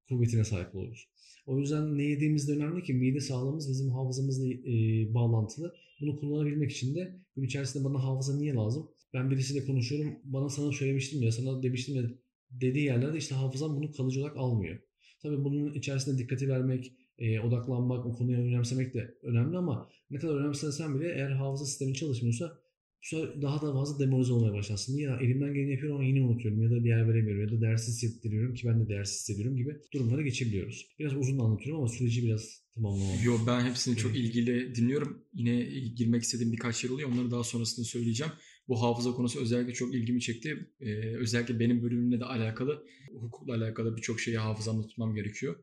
kuvvetine 0.08 0.44
sahip 0.44 0.74
oluruz. 0.74 1.08
O 1.46 1.58
yüzden 1.58 1.98
ne 1.98 2.02
yediğimiz 2.02 2.48
de 2.48 2.52
önemli 2.52 2.82
ki 2.82 2.94
mide 2.94 3.20
sağlığımız 3.20 3.70
bizim 3.70 3.90
hafızamızla 3.90 4.48
e, 4.48 5.14
bağlantılı. 5.14 5.74
Bunu 6.00 6.20
kullanabilmek 6.20 6.70
için 6.70 6.94
de 6.94 7.16
gün 7.36 7.42
içerisinde 7.42 7.84
bana 7.84 8.04
hafıza 8.04 8.36
niye 8.36 8.54
lazım? 8.54 8.90
Ben 9.14 9.30
birisiyle 9.30 9.66
konuşuyorum. 9.66 10.14
Bana 10.24 10.48
sana 10.48 10.72
söylemiştim 10.72 11.22
ya, 11.22 11.32
sana 11.32 11.62
demiştim 11.62 11.96
ya 11.96 12.02
dediği 12.50 12.84
yerlerde 12.84 13.18
işte 13.18 13.34
hafızam 13.34 13.76
bunu 13.76 13.92
kalıcı 13.92 14.20
olarak 14.20 14.36
almıyor. 14.36 14.78
Tabii 15.22 15.44
bunun 15.44 15.74
içerisinde 15.74 16.18
dikkati 16.18 16.48
vermek, 16.48 16.92
e, 17.18 17.40
odaklanmak, 17.40 18.06
o 18.06 18.12
konuyu 18.12 18.38
önemsemek 18.38 18.94
de 18.94 19.14
önemli 19.22 19.56
ama 19.56 19.88
ne 20.10 20.18
kadar 20.18 20.34
önemsesen 20.34 21.00
bile 21.00 21.12
eğer 21.14 21.30
hafıza 21.30 21.64
sistemi 21.64 21.94
çalışmıyorsa 21.94 22.62
daha 23.42 23.62
da 23.62 23.72
fazla 23.72 23.98
demoralize 23.98 24.32
olmaya 24.32 24.52
başlarsın. 24.52 24.96
Ya 24.96 25.18
elimden 25.20 25.54
geleni 25.54 25.70
yapıyorum 25.70 25.96
ama 25.96 26.06
yine 26.06 26.22
unutuyorum 26.22 26.62
ya 26.62 26.70
da 26.70 26.84
değer 26.84 27.08
veremiyorum 27.08 27.42
ya 27.42 27.58
da 27.58 27.60
değersiz 27.60 28.02
hissettiriyorum 28.02 28.54
ki 28.54 28.66
ben 28.66 28.80
de 28.80 28.88
değersiz 28.88 29.20
hissediyorum 29.20 29.56
gibi 29.56 29.76
durumlara 29.92 30.22
geçebiliyoruz. 30.22 30.86
Biraz 30.98 31.16
uzun 31.16 31.38
anlatıyorum 31.38 31.80
ama 31.80 31.88
süreci 31.88 32.24
biraz 32.24 32.62
tamamlamam. 32.74 33.16
Yo 33.24 33.38
ben 33.46 33.60
hepsini 33.64 33.96
çok 33.96 34.16
ilgili 34.16 34.74
dinliyorum. 34.74 35.24
Yine 35.34 35.62
girmek 35.96 36.22
istediğim 36.22 36.52
birkaç 36.52 36.84
yer 36.84 36.90
oluyor. 36.90 37.08
Onları 37.12 37.30
daha 37.30 37.44
sonrasında 37.44 37.86
söyleyeceğim. 37.86 38.32
Bu 38.68 38.82
hafıza 38.82 39.12
konusu 39.12 39.40
özellikle 39.40 39.72
çok 39.72 39.94
ilgimi 39.94 40.20
çekti. 40.20 40.66
Ee, 40.80 40.94
özellikle 41.16 41.60
benim 41.60 41.82
bölümümle 41.82 42.20
de 42.20 42.24
alakalı, 42.24 42.86
hukukla 43.12 43.54
alakalı 43.54 43.96
birçok 43.96 44.20
şeyi 44.20 44.38
hafızamda 44.38 44.86
tutmam 44.86 45.14
gerekiyor. 45.14 45.56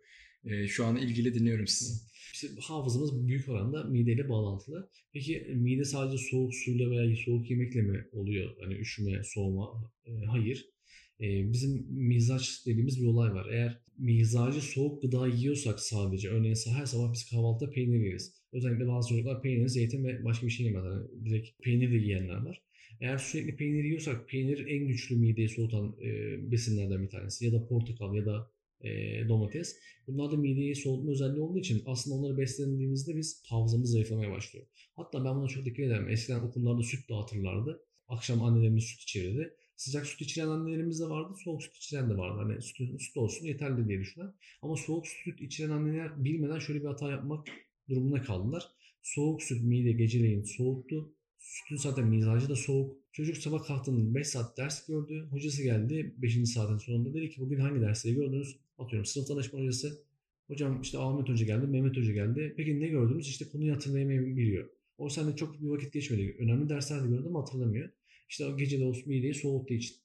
Ee, 0.46 0.68
şu 0.68 0.86
an 0.86 0.98
ilgili 0.98 1.34
dinliyorum 1.34 1.68
sizi. 1.68 1.94
İşte 2.34 2.48
hafızamız 2.62 3.28
büyük 3.28 3.50
oranda 3.50 3.84
mideyle 3.84 4.30
bağlantılı. 4.30 4.90
Peki 5.14 5.48
mide 5.56 5.84
sadece 5.84 6.18
soğuk 6.18 6.56
suyla 6.56 6.90
veya 6.92 7.16
soğuk 7.26 7.50
yemekle 7.50 7.82
mi 7.82 8.06
oluyor? 8.12 8.56
Hani 8.62 8.74
üşüme, 8.74 9.22
soğuma? 9.24 9.92
E, 10.06 10.26
hayır. 10.26 10.66
E, 11.22 11.54
bizim 11.54 11.86
mizaç 11.90 12.66
dediğimiz 12.66 13.02
bir 13.02 13.08
olay 13.08 13.34
var. 13.34 13.48
Eğer 13.52 13.82
mizacı 13.98 14.62
soğuk 14.62 15.02
gıda 15.02 15.28
yiyorsak 15.28 15.80
sadece, 15.80 16.30
örneğin 16.30 16.56
her 16.66 16.86
sabah 16.86 17.14
biz 17.14 17.30
kahvaltıda 17.30 17.70
peynir 17.70 18.06
yeriz. 18.06 18.34
Özellikle 18.54 18.88
bazı 18.88 19.10
çocuklar 19.10 19.42
peynir, 19.42 19.68
zeytin 19.68 20.04
ve 20.04 20.24
başka 20.24 20.48
bir 20.48 20.52
şey 20.52 20.66
yemez. 20.66 20.86
Yani 20.86 21.26
direkt 21.26 21.64
peynir 21.64 21.92
de 21.92 21.96
yiyenler 21.96 22.46
var. 22.46 22.62
Eğer 23.00 23.18
sürekli 23.18 23.56
peynir 23.56 23.84
yiyorsak 23.84 24.30
peynir 24.30 24.68
en 24.68 24.88
güçlü 24.88 25.16
mideyi 25.16 25.50
soğutan 25.50 25.96
e, 26.04 26.52
besinlerden 26.52 27.04
bir 27.04 27.10
tanesi. 27.10 27.46
Ya 27.46 27.54
da 27.54 27.68
portakal 27.68 28.16
ya 28.16 28.26
da 28.26 28.52
e, 28.82 28.90
domates. 29.30 29.76
Bunlar 30.08 30.32
da 30.32 30.38
mideyi 30.38 30.76
soğutma 30.76 31.12
özelliği 31.12 31.42
olduğu 31.42 31.60
için 31.60 31.84
aslında 31.86 32.16
onları 32.16 32.38
beslendiğimizde 32.38 33.16
biz 33.16 33.44
hafızamız 33.48 33.92
zayıflamaya 33.92 34.32
başlıyor. 34.32 34.66
Hatta 34.96 35.26
ben 35.26 35.36
buna 35.36 35.48
çok 35.48 35.66
dikkat 35.66 35.86
ederim. 35.86 36.10
Eskiden 36.10 36.40
okullarda 36.40 36.84
süt 36.84 37.10
dağıtırlardı. 37.10 37.82
Akşam 38.08 38.44
annelerimiz 38.44 38.84
süt 38.84 39.02
içirirdi. 39.02 39.54
Sıcak 39.76 40.06
süt 40.08 40.22
içiren 40.22 40.48
annelerimiz 40.48 41.00
de 41.00 41.06
vardı, 41.06 41.34
soğuk 41.44 41.64
süt 41.64 41.76
içiren 41.76 42.10
de 42.10 42.18
vardı. 42.18 42.42
Hani 42.44 42.62
süt, 42.62 43.02
süt 43.02 43.18
olsun 43.18 43.46
yeterli 43.46 43.88
diye 43.88 44.00
düşünen. 44.00 44.34
Ama 44.62 44.76
soğuk 44.76 45.08
süt 45.08 45.42
içiren 45.42 45.70
anneler 45.70 46.24
bilmeden 46.24 46.60
şöyle 46.60 46.82
bir 46.82 46.88
hata 46.88 47.12
yapmak 47.12 47.48
durumuna 47.90 48.22
kaldılar. 48.22 48.64
Soğuk 49.02 49.44
süt 49.44 49.64
mide 49.64 49.92
geceleyin 49.92 50.44
soğuktu. 50.44 51.14
Sütün 51.40 51.76
zaten 51.76 52.08
mizacı 52.08 52.50
da 52.50 52.56
soğuk. 52.56 52.98
Çocuk 53.12 53.38
sabah 53.38 53.64
kalktığında 53.68 54.16
5 54.16 54.28
saat 54.28 54.58
ders 54.58 54.88
gördü. 54.88 55.28
Hocası 55.32 55.64
geldi 55.64 56.16
5. 56.18 56.50
saatin 56.50 56.78
sonunda 56.78 57.14
dedi 57.14 57.30
ki 57.30 57.42
bugün 57.42 57.60
hangi 57.60 57.82
dersleri 57.82 58.16
gördünüz? 58.16 58.58
Atıyorum 58.78 59.06
sınıf 59.06 59.30
danışma 59.30 59.60
hocası. 59.60 60.04
Hocam 60.48 60.82
işte 60.82 60.98
Ahmet 60.98 61.30
Hoca 61.30 61.46
geldi, 61.46 61.68
Mehmet 61.68 61.98
Hoca 61.98 62.14
geldi. 62.14 62.54
Peki 62.58 62.80
ne 62.80 62.88
gördünüz? 62.88 63.28
İşte 63.28 63.46
konuyu 63.50 63.74
hatırlayamayabiliyor. 63.76 64.70
O 64.98 65.10
sende 65.10 65.36
çok 65.36 65.62
bir 65.62 65.68
vakit 65.68 65.94
geçmedi. 65.94 66.36
Önemli 66.40 66.70
dersler 66.70 67.04
de 67.04 67.08
gördü 67.08 67.28
ama 67.28 67.42
hatırlamıyor. 67.42 67.90
İşte 68.30 68.46
o 68.46 68.58
gece 68.58 68.80
de 68.80 68.86
o 68.86 68.94
mideyi 69.06 69.34
soğuttuğu 69.34 69.74
için. 69.74 69.96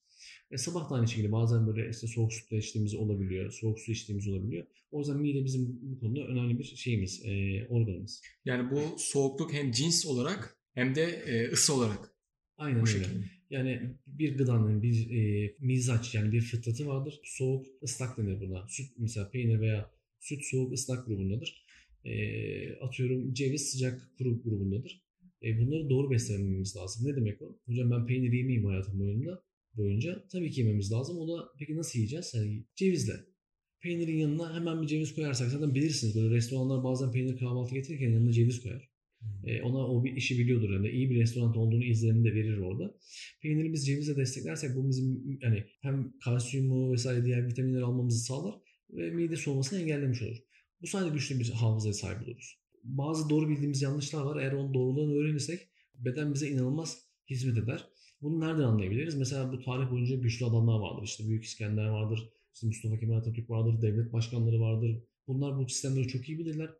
E, 0.50 0.58
sabah 0.58 0.90
da 0.90 0.94
aynı 0.94 1.08
şekilde 1.08 1.32
bazen 1.32 1.66
böyle 1.66 1.90
işte 1.90 2.06
soğuk 2.06 2.32
sütle 2.32 2.58
içtiğimiz 2.58 2.94
olabiliyor. 2.94 3.52
Soğuk 3.52 3.80
su 3.80 3.92
içtiğimiz 3.92 4.28
olabiliyor. 4.28 4.66
O 4.90 4.98
yüzden 4.98 5.16
mide 5.16 5.44
bizim 5.44 5.78
bu 5.82 6.00
konuda 6.00 6.20
önemli 6.26 6.58
bir 6.58 6.64
şeyimiz, 6.64 7.22
e, 7.24 7.66
organımız. 7.68 8.22
Yani 8.44 8.70
bu 8.70 8.98
soğukluk 8.98 9.52
hem 9.52 9.70
cins 9.70 10.06
olarak 10.06 10.63
hem 10.74 10.94
de 10.94 11.02
e, 11.02 11.52
ısı 11.52 11.74
olarak. 11.74 12.10
Aynen 12.56 12.80
öyle. 12.80 12.90
Şekilde. 12.90 13.24
Yani 13.50 13.96
bir 14.06 14.38
gıdanın 14.38 14.82
bir 14.82 15.10
e, 15.10 15.54
mizaç 15.60 16.14
yani 16.14 16.32
bir 16.32 16.40
fıtratı 16.40 16.86
vardır. 16.86 17.20
Soğuk 17.24 17.66
ıslak 17.82 18.18
denir 18.18 18.40
buna. 18.40 18.68
Süt 18.68 18.86
mesela 18.98 19.30
peynir 19.30 19.60
veya 19.60 19.90
süt 20.20 20.44
soğuk 20.44 20.72
ıslak 20.72 21.06
grubundadır. 21.06 21.64
E, 22.04 22.76
atıyorum 22.76 23.34
ceviz 23.34 23.70
sıcak 23.70 24.10
kuru 24.18 24.42
grubundadır. 24.42 25.04
E, 25.42 25.60
bunları 25.60 25.90
doğru 25.90 26.10
beslememiz 26.10 26.76
lazım. 26.76 27.08
Ne 27.08 27.16
demek 27.16 27.42
o? 27.42 27.58
Hocam 27.66 27.90
ben 27.90 28.06
peynir 28.06 28.32
yemeyeyim 28.32 28.64
hayatım 28.64 29.00
boyunca. 29.00 29.42
boyunca. 29.74 30.24
Tabii 30.32 30.50
ki 30.50 30.60
yememiz 30.60 30.92
lazım. 30.92 31.18
O 31.18 31.28
da 31.28 31.48
peki 31.58 31.76
nasıl 31.76 31.98
yiyeceğiz? 31.98 32.32
Yani 32.34 32.64
cevizle. 32.76 33.12
Peynirin 33.80 34.16
yanına 34.16 34.54
hemen 34.54 34.82
bir 34.82 34.86
ceviz 34.86 35.14
koyarsak 35.14 35.50
zaten 35.50 35.74
bilirsiniz. 35.74 36.16
Böyle 36.16 36.34
restoranlar 36.34 36.84
bazen 36.84 37.12
peynir 37.12 37.38
kahvaltı 37.38 37.74
getirirken 37.74 38.10
yanına 38.10 38.32
ceviz 38.32 38.62
koyar. 38.62 38.93
E, 39.46 39.62
ona 39.62 39.78
o 39.78 40.04
bir 40.04 40.16
işi 40.16 40.38
biliyordur 40.38 40.70
yani 40.70 40.88
iyi 40.88 41.10
bir 41.10 41.20
restoran 41.20 41.56
olduğunu 41.56 41.84
izlenimi 41.84 42.24
de 42.24 42.34
verir 42.34 42.58
orada. 42.58 42.94
Peyniri 43.42 43.72
biz 43.72 43.86
cevizle 43.86 44.16
desteklersek 44.16 44.76
bu 44.76 44.88
bizim 44.88 45.38
yani 45.42 45.64
hem 45.80 46.12
kalsiyumu 46.24 46.92
vesaire 46.92 47.24
diğer 47.24 47.46
vitaminleri 47.46 47.84
almamızı 47.84 48.24
sağlar 48.24 48.54
ve 48.90 49.10
mide 49.10 49.36
soğumasını 49.36 49.80
engellemiş 49.80 50.22
olur. 50.22 50.36
Bu 50.82 50.86
sayede 50.86 51.14
güçlü 51.14 51.40
bir 51.40 51.50
hafızaya 51.50 51.94
sahip 51.94 52.28
oluruz. 52.28 52.58
Bazı 52.84 53.30
doğru 53.30 53.48
bildiğimiz 53.48 53.82
yanlışlar 53.82 54.22
var. 54.22 54.42
Eğer 54.42 54.52
onun 54.52 54.74
doğruluğunu 54.74 55.14
öğrenirsek 55.14 55.68
beden 55.94 56.34
bize 56.34 56.48
inanılmaz 56.48 56.98
hizmet 57.30 57.58
eder. 57.58 57.88
Bunu 58.22 58.40
nereden 58.40 58.62
anlayabiliriz? 58.62 59.14
Mesela 59.14 59.52
bu 59.52 59.60
tarih 59.60 59.90
boyunca 59.90 60.16
güçlü 60.16 60.46
adamlar 60.46 60.78
vardır. 60.78 61.02
İşte 61.04 61.28
Büyük 61.28 61.44
İskender 61.44 61.86
vardır, 61.86 62.28
işte 62.54 62.66
Mustafa 62.66 62.98
Kemal 62.98 63.16
Atatürk 63.16 63.50
vardır, 63.50 63.82
devlet 63.82 64.12
başkanları 64.12 64.60
vardır. 64.60 65.02
Bunlar 65.26 65.58
bu 65.58 65.68
sistemleri 65.68 66.08
çok 66.08 66.28
iyi 66.28 66.38
bilirler 66.38 66.70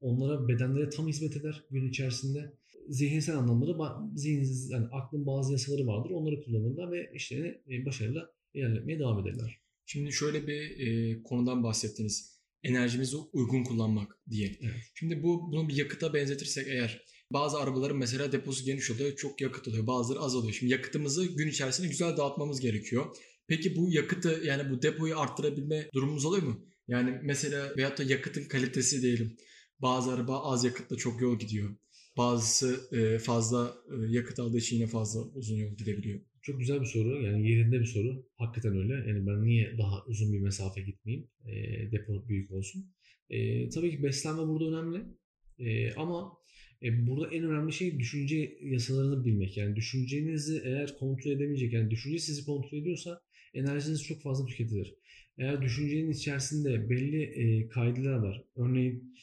onlara 0.00 0.48
bedenlere 0.48 0.90
tam 0.90 1.08
hizmet 1.08 1.36
eder 1.36 1.64
gün 1.70 1.88
içerisinde. 1.88 2.52
Zihinsel 2.88 3.36
anlamda 3.36 4.10
zihin, 4.16 4.70
yani 4.70 4.86
aklın 4.92 5.26
bazı 5.26 5.52
yasaları 5.52 5.86
vardır. 5.86 6.10
Onları 6.10 6.42
kullanırlar 6.44 6.92
ve 6.92 7.12
işlerini 7.14 7.48
e, 7.48 7.86
başarıyla 7.86 8.32
ilerletmeye 8.54 8.98
devam 8.98 9.20
ederler. 9.26 9.60
Şimdi 9.86 10.12
şöyle 10.12 10.46
bir 10.46 10.86
e, 10.86 11.22
konudan 11.22 11.62
bahsettiniz. 11.62 12.40
Enerjimizi 12.62 13.16
uygun 13.32 13.64
kullanmak 13.64 14.18
diye. 14.30 14.58
Evet. 14.62 14.74
Şimdi 14.94 15.22
bu 15.22 15.52
bunu 15.52 15.68
bir 15.68 15.76
yakıta 15.76 16.14
benzetirsek 16.14 16.68
eğer 16.68 17.04
bazı 17.32 17.58
arabaların 17.58 17.98
mesela 17.98 18.32
deposu 18.32 18.64
geniş 18.64 18.90
oluyor, 18.90 19.16
çok 19.16 19.40
yakıt 19.40 19.68
oluyor. 19.68 19.86
Bazıları 19.86 20.20
az 20.20 20.34
oluyor. 20.34 20.52
Şimdi 20.52 20.72
yakıtımızı 20.72 21.26
gün 21.36 21.48
içerisinde 21.48 21.88
güzel 21.88 22.16
dağıtmamız 22.16 22.60
gerekiyor. 22.60 23.16
Peki 23.48 23.76
bu 23.76 23.90
yakıtı 23.92 24.40
yani 24.44 24.70
bu 24.70 24.82
depoyu 24.82 25.18
arttırabilme 25.18 25.88
durumumuz 25.94 26.24
oluyor 26.24 26.42
mu? 26.42 26.66
Yani 26.88 27.20
mesela 27.22 27.76
veyahut 27.76 27.98
da 27.98 28.02
yakıtın 28.02 28.44
kalitesi 28.44 29.02
diyelim. 29.02 29.36
Bazı 29.82 30.12
araba 30.12 30.42
az 30.42 30.64
yakıtla 30.64 30.96
çok 30.96 31.20
yol 31.20 31.38
gidiyor. 31.38 31.76
Bazısı 32.16 32.96
e, 32.96 33.18
fazla 33.18 33.74
e, 33.90 34.12
yakıt 34.12 34.38
aldığı 34.38 34.58
için 34.58 34.76
yine 34.76 34.86
fazla 34.86 35.20
uzun 35.20 35.56
yol 35.56 35.76
gidebiliyor. 35.76 36.20
Çok 36.42 36.58
güzel 36.58 36.80
bir 36.80 36.86
soru. 36.86 37.22
Yani 37.22 37.50
yerinde 37.50 37.80
bir 37.80 37.86
soru. 37.86 38.26
Hakikaten 38.36 38.78
öyle. 38.78 38.92
Yani 38.92 39.26
ben 39.26 39.44
niye 39.44 39.78
daha 39.78 40.04
uzun 40.06 40.32
bir 40.32 40.40
mesafe 40.40 40.80
gitmeyeyim? 40.80 41.28
E, 41.46 41.52
depo 41.92 42.28
büyük 42.28 42.50
olsun. 42.50 42.84
E, 43.30 43.68
tabii 43.68 43.90
ki 43.90 44.02
beslenme 44.02 44.42
burada 44.48 44.64
önemli. 44.64 45.04
E, 45.58 45.94
ama 45.94 46.32
e, 46.82 47.06
burada 47.06 47.34
en 47.34 47.44
önemli 47.44 47.72
şey 47.72 47.98
düşünce 47.98 48.58
yasalarını 48.62 49.24
bilmek. 49.24 49.56
Yani 49.56 49.76
düşüncenizi 49.76 50.62
eğer 50.64 50.98
kontrol 50.98 51.30
edemeyecek, 51.30 51.72
yani 51.72 51.90
düşünce 51.90 52.18
sizi 52.18 52.44
kontrol 52.44 52.78
ediyorsa 52.78 53.22
enerjiniz 53.54 54.04
çok 54.04 54.22
fazla 54.22 54.46
tüketilir. 54.46 54.94
Eğer 55.38 55.62
düşüncenin 55.62 56.10
içerisinde 56.10 56.90
belli 56.90 57.22
e, 57.22 57.68
kaideler 57.68 58.16
var. 58.16 58.44
Örneğin 58.56 59.14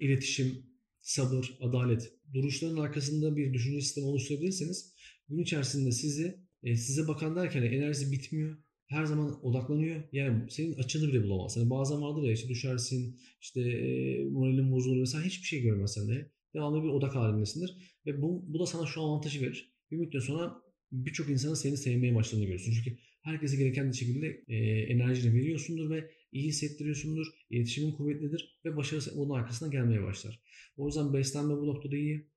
iletişim, 0.00 0.66
sabır, 1.00 1.58
adalet 1.60 2.12
duruşların 2.34 2.76
arkasında 2.76 3.36
bir 3.36 3.54
düşünce 3.54 3.80
sistemi 3.80 4.06
oluşturabilirseniz 4.06 4.94
gün 5.30 5.42
içerisinde 5.42 5.92
sizi 5.92 6.36
e, 6.62 6.76
size 6.76 7.08
bakan 7.08 7.36
derken 7.36 7.62
enerjisi 7.62 8.12
bitmiyor. 8.12 8.56
Her 8.86 9.04
zaman 9.04 9.44
odaklanıyor. 9.44 10.02
Yani 10.12 10.50
senin 10.50 10.74
açını 10.74 11.08
bile 11.08 11.22
bulamaz. 11.22 11.56
Yani 11.56 11.70
bazen 11.70 12.02
vardır 12.02 12.22
ya 12.22 12.32
işte 12.32 12.48
düşersin, 12.48 13.20
işte 13.40 13.60
e, 13.60 14.24
moralin 14.24 14.72
bozulur 14.72 15.00
vesaire 15.00 15.26
hiçbir 15.26 15.46
şey 15.46 15.62
görmezsen 15.62 16.08
de 16.08 16.30
devamlı 16.54 16.82
bir 16.82 16.88
odak 16.88 17.14
halindesindir. 17.14 17.76
Ve 18.06 18.22
bu, 18.22 18.44
bu 18.48 18.60
da 18.60 18.66
sana 18.66 18.86
şu 18.86 19.00
avantajı 19.00 19.40
verir. 19.40 19.74
Bir 19.90 19.96
müddet 19.96 20.22
sonra 20.22 20.62
birçok 20.92 21.30
insanın 21.30 21.54
seni 21.54 21.76
sevmeye 21.76 22.14
başladığını 22.14 22.46
görürsün. 22.46 22.72
Çünkü 22.72 22.98
herkese 23.22 23.56
gereken 23.56 23.92
bir 23.92 23.96
şekilde 23.96 24.44
e, 24.48 24.56
enerjini 24.92 25.34
veriyorsundur 25.34 25.90
ve 25.90 26.10
iyi 26.32 26.48
hissettiriyorsundur, 26.48 27.26
iletişimin 27.50 27.92
kuvvetlidir 27.92 28.60
ve 28.64 28.76
başarısı 28.76 29.20
onun 29.20 29.34
arkasına 29.34 29.68
gelmeye 29.68 30.02
başlar. 30.02 30.40
O 30.76 30.86
yüzden 30.86 31.12
beslenme 31.12 31.56
bu 31.56 31.66
noktada 31.66 31.96
iyi. 31.96 32.30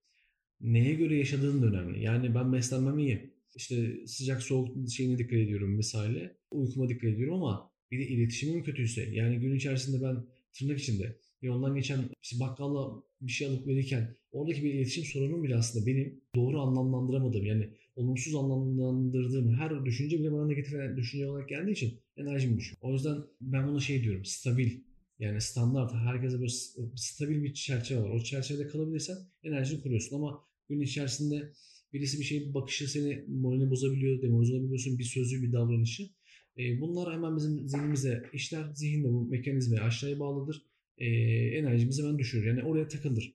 Neye 0.62 0.94
göre 0.94 1.18
yaşadığın 1.18 1.62
da 1.62 1.66
önemli. 1.66 2.04
Yani 2.04 2.36
ben 2.36 2.54
beslenmem 2.54 3.00
iyi. 3.00 3.34
İşte 3.56 4.08
sıcak 4.08 4.44
soğuk 4.44 4.90
şeyine 4.90 5.18
dikkat 5.18 5.40
ediyorum 5.40 5.78
vesaire. 5.78 6.38
Uykuma 6.52 6.90
dikkat 6.90 7.10
ediyorum 7.10 7.36
ama 7.36 7.72
bir 7.92 8.00
de 8.00 8.08
iletişimim 8.08 8.64
kötüyse 8.64 9.02
yani 9.02 9.40
gün 9.40 9.56
içerisinde 9.56 10.06
ben 10.06 10.26
tırnak 10.54 10.80
içinde 10.80 11.18
yoldan 11.42 11.76
geçen 11.76 12.00
işte 12.22 12.40
bakkalla 12.40 13.04
bir 13.22 13.32
şey 13.32 13.48
alıp 13.48 13.68
verirken 13.68 14.16
oradaki 14.32 14.64
bir 14.64 14.74
iletişim 14.74 15.04
sorunum 15.04 15.44
bile 15.44 15.56
aslında 15.56 15.86
benim 15.86 16.22
doğru 16.36 16.62
anlamlandıramadığım 16.62 17.46
yani 17.46 17.70
olumsuz 17.96 18.36
anlamlandırdığım 18.36 19.54
her 19.54 19.86
düşünce 19.86 20.20
bile 20.20 20.32
bana 20.32 20.48
negatif 20.48 20.74
düşünce 20.98 21.30
olarak 21.30 21.50
geldiği 21.50 21.72
için 21.72 22.00
enerjim 22.18 22.58
düşüyor. 22.58 22.78
O 22.82 22.94
yüzden 22.94 23.18
ben 23.42 23.68
buna 23.68 23.80
şey 23.80 24.04
diyorum 24.04 24.26
stabil 24.26 24.80
yani 25.20 25.42
standart 25.42 25.94
herkese 25.94 26.40
böyle 26.40 26.52
stabil 26.96 27.44
bir 27.44 27.54
çerçeve 27.54 28.02
var. 28.02 28.10
O 28.10 28.24
çerçevede 28.24 28.68
kalabilirsen 28.68 29.18
enerjini 29.44 29.82
kuruyorsun 29.82 30.16
ama 30.16 30.44
gün 30.70 30.82
içerisinde 30.82 31.54
birisi 31.94 32.20
bir 32.20 32.24
şey 32.24 32.54
bakışı 32.54 32.88
seni 32.88 33.26
moralini 33.28 33.70
bozabiliyor, 33.70 34.22
demoralize 34.22 34.54
olabiliyorsun 34.54 35.00
bir 35.00 35.04
sözü 35.04 35.44
bir 35.44 35.52
davranışı. 35.52 36.04
E, 36.58 36.82
bunlar 36.82 37.14
hemen 37.14 37.38
bizim 37.38 37.68
zihnimize 37.68 38.24
işler. 38.34 38.74
Zihin 38.76 39.04
de 39.04 39.08
bu 39.08 39.28
mekanizmaya 39.28 39.84
aşağıya 39.84 40.20
bağlıdır. 40.20 40.62
E, 40.98 41.06
enerjimizi 41.58 42.04
hemen 42.04 42.20
düşürür. 42.20 42.48
Yani 42.48 42.64
oraya 42.64 42.88
takılır. 42.88 43.34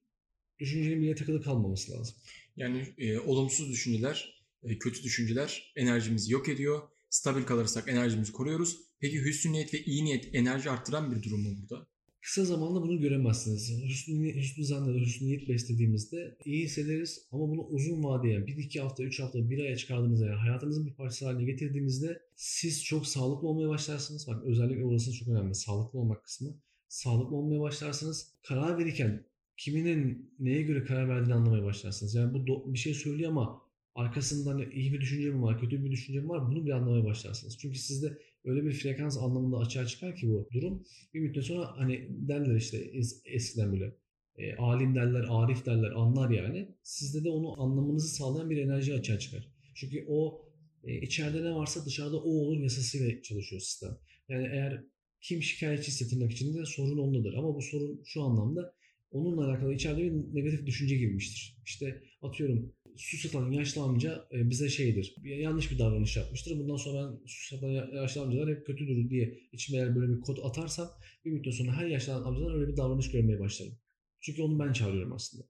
Düşüncenin 0.58 1.00
bir 1.02 1.06
yere 1.06 1.16
takılı 1.16 1.42
kalmaması 1.42 1.92
lazım. 1.92 2.16
Yani 2.56 2.82
e, 2.98 3.18
olumsuz 3.18 3.72
düşünceler 3.72 4.44
e, 4.62 4.78
kötü 4.78 5.02
düşünceler 5.02 5.72
enerjimizi 5.76 6.32
yok 6.32 6.48
ediyor. 6.48 6.82
Stabil 7.10 7.42
kalırsak 7.42 7.88
enerjimizi 7.88 8.32
koruyoruz. 8.32 8.76
Peki 9.00 9.24
hüsnü 9.24 9.52
niyet 9.52 9.74
ve 9.74 9.84
iyi 9.84 10.04
niyet 10.04 10.34
enerji 10.34 10.70
arttıran 10.70 11.12
bir 11.12 11.22
durum 11.22 11.42
mu 11.42 11.48
burada? 11.62 11.86
kısa 12.28 12.44
zamanda 12.44 12.82
bunu 12.82 13.00
göremezsiniz. 13.00 13.82
Hüsnü, 13.84 14.34
hüsnü 14.34 14.64
zan 14.64 14.84
ya 14.84 14.94
da 14.94 14.98
hüsnü 14.98 15.28
niyet 15.28 15.48
beslediğimizde 15.48 16.36
iyi 16.44 16.64
hissederiz 16.64 17.26
ama 17.32 17.48
bunu 17.48 17.62
uzun 17.62 18.04
vadeye 18.04 18.38
1-2 18.38 18.80
hafta, 18.80 19.02
3 19.02 19.20
hafta, 19.20 19.50
1 19.50 19.58
aya 19.58 19.76
çıkardığınızda 19.76 20.26
yani 20.26 20.36
hayatınızın 20.36 20.86
bir 20.86 20.94
parçası 20.94 21.26
haline 21.26 21.44
getirdiğinizde 21.44 22.22
siz 22.36 22.84
çok 22.84 23.06
sağlıklı 23.06 23.48
olmaya 23.48 23.68
başlarsınız. 23.68 24.28
Bak 24.28 24.44
özellikle 24.44 24.84
orası 24.84 25.12
çok 25.12 25.28
önemli. 25.28 25.54
Sağlıklı 25.54 25.98
olmak 25.98 26.24
kısmı. 26.24 26.60
Sağlıklı 26.88 27.36
olmaya 27.36 27.60
başlarsınız. 27.60 28.32
Karar 28.48 28.78
verirken 28.78 29.24
kiminin 29.56 30.32
neye 30.38 30.62
göre 30.62 30.84
karar 30.84 31.08
verdiğini 31.08 31.34
anlamaya 31.34 31.64
başlarsınız. 31.64 32.14
Yani 32.14 32.34
bu 32.34 32.38
do- 32.38 32.72
bir 32.72 32.78
şey 32.78 32.94
söylüyor 32.94 33.30
ama 33.30 33.62
arkasında 33.98 34.50
hani 34.50 34.68
iyi 34.72 34.92
bir 34.92 35.00
düşünce 35.00 35.30
mi 35.30 35.42
var, 35.42 35.60
kötü 35.60 35.84
bir 35.84 35.90
düşünce 35.90 36.20
mi 36.20 36.28
var 36.28 36.50
bunu 36.50 36.64
bile 36.64 36.74
anlamaya 36.74 37.04
başlarsınız. 37.04 37.58
Çünkü 37.58 37.78
sizde 37.78 38.18
öyle 38.44 38.64
bir 38.64 38.72
frekans 38.72 39.18
anlamında 39.18 39.58
açığa 39.58 39.86
çıkar 39.86 40.16
ki 40.16 40.28
bu 40.28 40.48
durum. 40.52 40.84
Bir 41.14 41.20
müddet 41.20 41.44
sonra 41.44 41.76
hani 41.76 42.08
derler 42.10 42.56
işte 42.56 42.78
es- 42.78 43.20
eskiden 43.24 43.72
bile 43.72 43.96
e, 44.36 44.56
alim 44.56 44.94
derler, 44.94 45.24
arif 45.28 45.66
derler, 45.66 45.90
anlar 45.90 46.30
yani. 46.30 46.68
Sizde 46.82 47.24
de 47.24 47.30
onu 47.30 47.62
anlamanızı 47.62 48.08
sağlayan 48.08 48.50
bir 48.50 48.56
enerji 48.56 48.94
açığa 48.94 49.18
çıkar. 49.18 49.48
Çünkü 49.74 50.04
o 50.08 50.42
e, 50.84 51.00
içeride 51.00 51.44
ne 51.44 51.54
varsa 51.54 51.86
dışarıda 51.86 52.16
o 52.16 52.30
olur 52.30 52.60
yasasıyla 52.60 53.22
çalışıyor 53.22 53.60
sistem. 53.62 53.98
Yani 54.28 54.48
eğer 54.52 54.84
kim 55.20 55.42
şikayetçiyse 55.42 56.08
tırnak 56.08 56.32
içinde 56.32 56.64
sorun 56.66 56.98
ondadır. 56.98 57.34
Ama 57.34 57.54
bu 57.54 57.62
sorun 57.62 58.02
şu 58.04 58.22
anlamda 58.22 58.74
onunla 59.10 59.46
alakalı 59.50 59.74
içeride 59.74 60.02
bir 60.02 60.12
negatif 60.34 60.66
düşünce 60.66 60.96
girmiştir. 60.96 61.56
İşte 61.66 62.02
atıyorum 62.22 62.72
su 62.98 63.16
satan 63.16 63.50
yaşlı 63.50 63.82
amca 63.82 64.28
e, 64.32 64.50
bize 64.50 64.68
şeydir. 64.68 65.16
Yanlış 65.24 65.70
bir 65.72 65.78
davranış 65.78 66.16
yapmıştır. 66.16 66.58
Bundan 66.58 66.76
sonra 66.76 67.10
ben 67.10 67.26
su 67.26 67.54
satan 67.56 67.68
ya- 67.68 67.90
yaşlı 67.94 68.20
amcalar 68.22 68.50
hep 68.56 68.66
kötüdür 68.66 69.10
diye 69.10 69.38
içime 69.52 69.78
eğer 69.78 69.96
böyle 69.96 70.12
bir 70.12 70.20
kod 70.20 70.38
atarsam 70.44 70.90
bir 71.24 71.30
müddet 71.30 71.54
sonra 71.54 71.72
her 71.72 71.86
yaşlı 71.86 72.14
amcadan 72.14 72.54
öyle 72.54 72.72
bir 72.72 72.76
davranış 72.76 73.10
görmeye 73.10 73.40
başlarım. 73.40 73.74
Çünkü 74.20 74.42
onu 74.42 74.58
ben 74.58 74.72
çağırıyorum 74.72 75.12
aslında. 75.12 75.44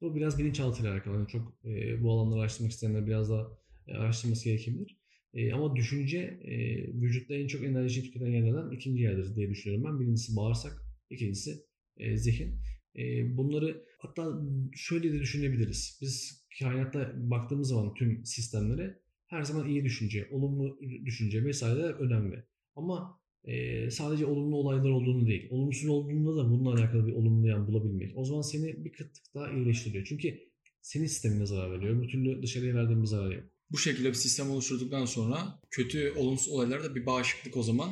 Bu 0.00 0.16
biraz 0.16 0.38
bilinçaltıyla 0.38 0.92
alakalı. 0.92 1.14
Yani 1.14 1.28
çok 1.28 1.54
e, 1.64 2.02
bu 2.02 2.12
alanları 2.12 2.40
araştırmak 2.40 2.72
isteyenler 2.72 3.06
biraz 3.06 3.30
daha 3.30 3.48
e, 3.88 3.94
araştırması 3.94 4.44
gerekebilir. 4.44 4.98
E, 5.34 5.52
ama 5.52 5.76
düşünce 5.76 6.18
e, 6.44 6.84
vücutta 6.94 7.34
en 7.34 7.46
çok 7.46 7.64
enerji 7.64 8.02
tüketen 8.02 8.26
yerlerden 8.26 8.76
ikinci 8.76 9.02
yerdir 9.02 9.36
diye 9.36 9.50
düşünüyorum 9.50 9.84
ben. 9.86 10.00
Birincisi 10.00 10.36
bağırsak, 10.36 10.82
ikincisi 11.10 11.64
e, 11.96 12.16
zihin. 12.16 12.60
E, 12.96 13.36
bunları 13.36 13.84
hatta 13.98 14.42
şöyle 14.74 15.12
de 15.12 15.20
düşünebiliriz. 15.20 15.98
Biz 16.00 16.44
kainatta 16.58 17.12
baktığımız 17.16 17.68
zaman 17.68 17.94
tüm 17.94 18.26
sistemlere 18.26 19.00
her 19.26 19.42
zaman 19.42 19.68
iyi 19.68 19.84
düşünce, 19.84 20.28
olumlu 20.30 20.80
düşünce 21.04 21.44
vesaireler 21.44 21.94
önemli. 21.94 22.44
Ama 22.76 23.20
e, 23.44 23.90
sadece 23.90 24.26
olumlu 24.26 24.56
olaylar 24.56 24.90
olduğunu 24.90 25.26
değil, 25.26 25.46
olumsuz 25.50 25.88
olduğunda 25.88 26.36
da 26.36 26.50
bununla 26.50 26.74
alakalı 26.74 27.06
bir 27.06 27.12
olumlu 27.12 27.46
yan 27.48 27.66
bulabilmek. 27.66 28.12
O 28.16 28.24
zaman 28.24 28.42
seni 28.42 28.84
bir 28.84 28.92
kıt 28.92 29.10
daha 29.34 29.52
iyileştiriyor. 29.52 30.04
Çünkü 30.04 30.38
senin 30.82 31.06
sistemine 31.06 31.46
zarar 31.46 31.72
veriyor. 31.72 31.96
Öbür 31.96 32.08
türlü 32.08 32.42
dışarıya 32.42 32.74
verdiğin 32.74 33.02
bir 33.02 33.06
zarar 33.06 33.30
yok. 33.32 33.44
Bu 33.70 33.78
şekilde 33.78 34.08
bir 34.08 34.14
sistem 34.14 34.50
oluşturduktan 34.50 35.04
sonra 35.04 35.60
kötü 35.70 36.12
olumsuz 36.16 36.48
olaylarda 36.48 36.94
bir 36.94 37.06
bağışıklık 37.06 37.56
o 37.56 37.62
zaman 37.62 37.90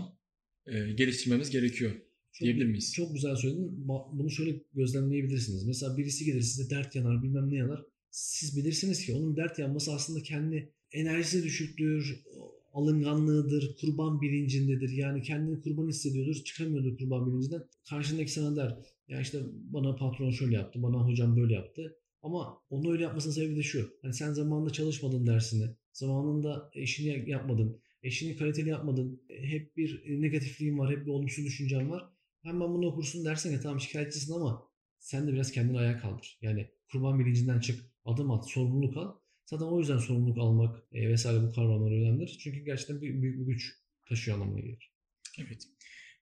e, 0.66 0.92
geliştirmemiz 0.92 1.50
gerekiyor. 1.50 1.92
Çok, 2.38 2.44
Diyebilir 2.44 2.66
miyiz? 2.66 2.92
Çok 2.94 3.14
güzel 3.14 3.36
söyledin. 3.36 3.88
Bunu 4.12 4.30
şöyle 4.30 4.62
gözlemleyebilirsiniz. 4.74 5.66
Mesela 5.66 5.96
birisi 5.96 6.24
gelir 6.24 6.42
size 6.42 6.70
dert 6.70 6.94
yanar 6.96 7.22
bilmem 7.22 7.50
ne 7.50 7.56
yanar. 7.56 7.82
Siz 8.10 8.56
bilirsiniz 8.56 9.06
ki 9.06 9.14
onun 9.14 9.36
dert 9.36 9.58
yanması 9.58 9.92
aslında 9.92 10.22
kendi 10.22 10.72
enerjisi 10.92 11.44
düşüktür, 11.44 12.24
alınganlığıdır, 12.72 13.76
kurban 13.80 14.20
bilincindedir. 14.20 14.90
Yani 14.90 15.22
kendini 15.22 15.60
kurban 15.60 15.88
hissediyordur, 15.88 16.34
çıkamıyordur 16.34 16.98
kurban 16.98 17.26
bilincinden. 17.26 17.62
Karşındaki 17.90 18.32
sana 18.32 18.56
der, 18.56 18.76
ya 19.08 19.20
işte 19.20 19.38
bana 19.52 19.96
patron 19.96 20.30
şöyle 20.30 20.54
yaptı, 20.54 20.82
bana 20.82 21.06
hocam 21.06 21.36
böyle 21.36 21.54
yaptı. 21.54 21.96
Ama 22.22 22.58
onu 22.70 22.92
öyle 22.92 23.02
yapmasının 23.02 23.34
sebebi 23.34 23.56
de 23.56 23.62
şu. 23.62 23.90
Hani 24.02 24.14
sen 24.14 24.32
zamanında 24.32 24.70
çalışmadın 24.70 25.26
dersini, 25.26 25.76
zamanında 25.92 26.70
işini 26.74 27.30
yapmadın, 27.30 27.80
eşini 28.02 28.36
kaliteli 28.36 28.68
yapmadın, 28.68 29.22
hep 29.28 29.76
bir 29.76 30.20
negatifliğin 30.22 30.78
var, 30.78 30.96
hep 30.96 31.06
bir 31.06 31.10
olumsuz 31.10 31.44
düşüncen 31.44 31.90
var. 31.90 32.15
Hemen 32.46 32.74
bunu 32.74 32.86
okursun 32.86 33.24
dersen 33.24 33.52
ya 33.52 33.60
tamam 33.60 33.80
şikayetçisin 33.80 34.32
ama 34.32 34.68
sen 34.98 35.28
de 35.28 35.32
biraz 35.32 35.52
kendini 35.52 35.78
ayağa 35.78 35.98
kaldır. 35.98 36.38
Yani 36.42 36.70
kurban 36.92 37.18
bilincinden 37.18 37.60
çık, 37.60 37.84
adım 38.04 38.30
at, 38.30 38.50
sorumluluk 38.50 38.96
al. 38.96 39.14
Zaten 39.46 39.66
o 39.66 39.78
yüzden 39.78 39.98
sorumluluk 39.98 40.38
almak 40.38 40.82
e, 40.92 41.08
vesaire 41.08 41.42
bu 41.42 41.52
kavramlar 41.52 41.92
önemlidir. 41.92 42.38
Çünkü 42.40 42.64
gerçekten 42.64 43.00
büyük, 43.00 43.22
büyük 43.22 43.38
bir 43.38 43.52
güç 43.52 43.72
taşıyor 44.08 44.36
anlamına 44.36 44.60
gelir. 44.60 44.92
Evet. 45.38 45.62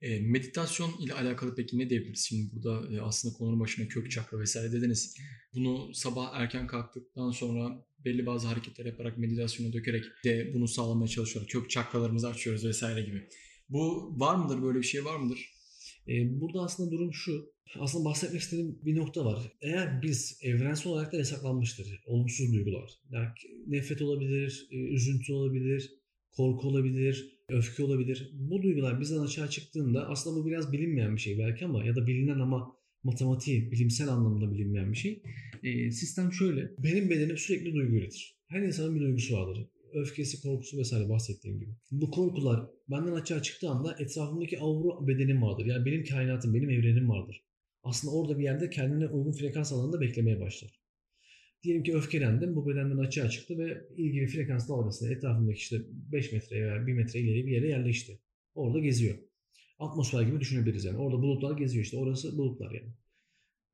E, 0.02 0.20
meditasyon 0.20 0.90
ile 1.00 1.14
alakalı 1.14 1.54
peki 1.54 1.78
ne 1.78 1.90
diyebiliriz? 1.90 2.26
Şimdi 2.28 2.52
burada 2.52 2.96
e, 2.96 3.00
aslında 3.00 3.34
konunun 3.34 3.60
başına 3.60 3.88
kök 3.88 4.10
çakra 4.10 4.38
vesaire 4.38 4.72
dediniz. 4.72 5.16
Bunu 5.54 5.94
sabah 5.94 6.40
erken 6.40 6.66
kalktıktan 6.66 7.30
sonra 7.30 7.86
belli 8.04 8.26
bazı 8.26 8.46
hareketler 8.46 8.86
yaparak 8.86 9.18
meditasyona 9.18 9.72
dökerek 9.72 10.04
de 10.24 10.54
bunu 10.54 10.68
sağlamaya 10.68 11.08
çalışıyoruz. 11.08 11.52
Kök 11.52 11.70
çakralarımızı 11.70 12.28
açıyoruz 12.28 12.64
vesaire 12.64 13.02
gibi. 13.02 13.28
Bu 13.68 14.14
var 14.20 14.36
mıdır? 14.36 14.62
Böyle 14.62 14.78
bir 14.78 14.84
şey 14.84 15.04
var 15.04 15.16
mıdır? 15.16 15.53
E, 16.08 16.40
burada 16.40 16.60
aslında 16.60 16.90
durum 16.90 17.12
şu. 17.12 17.54
Aslında 17.78 18.04
bahsetmek 18.04 18.42
istediğim 18.42 18.78
bir 18.84 18.96
nokta 18.96 19.24
var. 19.24 19.52
Eğer 19.60 20.02
biz 20.02 20.38
evrensel 20.42 20.92
olarak 20.92 21.12
da 21.12 21.16
yasaklanmıştır. 21.16 22.02
Olumsuz 22.06 22.52
duygular. 22.52 22.90
Yani 23.10 23.28
nefret 23.66 24.02
olabilir, 24.02 24.68
e, 24.70 24.76
üzüntü 24.76 25.32
olabilir, 25.32 25.90
korku 26.36 26.68
olabilir, 26.68 27.34
öfke 27.48 27.82
olabilir. 27.82 28.30
Bu 28.32 28.62
duygular 28.62 29.00
bizden 29.00 29.18
açığa 29.18 29.50
çıktığında 29.50 30.08
aslında 30.08 30.40
bu 30.40 30.46
biraz 30.46 30.72
bilinmeyen 30.72 31.16
bir 31.16 31.20
şey 31.20 31.38
belki 31.38 31.64
ama 31.64 31.84
ya 31.84 31.96
da 31.96 32.06
bilinen 32.06 32.38
ama 32.38 32.76
matematiği, 33.02 33.72
bilimsel 33.72 34.08
anlamda 34.08 34.52
bilinmeyen 34.52 34.92
bir 34.92 34.96
şey. 34.96 35.22
E, 35.62 35.90
sistem 35.90 36.32
şöyle. 36.32 36.70
Benim 36.78 37.10
bedenim 37.10 37.38
sürekli 37.38 37.74
duygu 37.74 37.96
üretir. 37.96 38.36
Her 38.48 38.62
insanın 38.62 38.94
bir 38.94 39.00
duygusu 39.00 39.36
vardır. 39.36 39.68
Öfkesi, 39.94 40.42
korkusu 40.42 40.78
vesaire 40.78 41.08
bahsettiğim 41.08 41.58
gibi. 41.58 41.70
Bu 41.90 42.10
korkular 42.10 42.66
benden 42.90 43.12
açığa 43.12 43.42
çıktığı 43.42 43.70
anda 43.70 43.96
etrafımdaki 43.98 44.58
avru 44.60 45.08
bedenim 45.08 45.42
vardır. 45.42 45.66
Yani 45.66 45.86
benim 45.86 46.04
kainatım, 46.04 46.54
benim 46.54 46.70
evrenim 46.70 47.08
vardır. 47.08 47.44
Aslında 47.82 48.14
orada 48.14 48.38
bir 48.38 48.44
yerde 48.44 48.70
kendine 48.70 49.06
uygun 49.06 49.32
frekans 49.32 49.72
alanında 49.72 50.00
beklemeye 50.00 50.40
başlar. 50.40 50.80
Diyelim 51.62 51.82
ki 51.82 51.96
öfkelendim, 51.96 52.56
bu 52.56 52.68
bedenden 52.68 52.98
açığa 52.98 53.30
çıktı 53.30 53.58
ve 53.58 53.88
ilgili 53.96 54.26
frekans 54.26 54.68
dalgası 54.68 55.12
etrafımdaki 55.12 55.58
işte 55.58 55.76
5 56.12 56.32
metre 56.32 56.56
veya 56.56 56.86
1 56.86 56.92
metre 56.92 57.20
ileri 57.20 57.46
bir 57.46 57.52
yere 57.52 57.68
yerleşti. 57.68 58.20
Orada 58.54 58.80
geziyor. 58.80 59.18
Atmosfer 59.78 60.22
gibi 60.22 60.40
düşünebiliriz 60.40 60.84
yani. 60.84 60.98
Orada 60.98 61.22
bulutlar 61.22 61.58
geziyor 61.58 61.84
işte. 61.84 61.96
Orası 61.96 62.38
bulutlar 62.38 62.72
yani. 62.72 62.94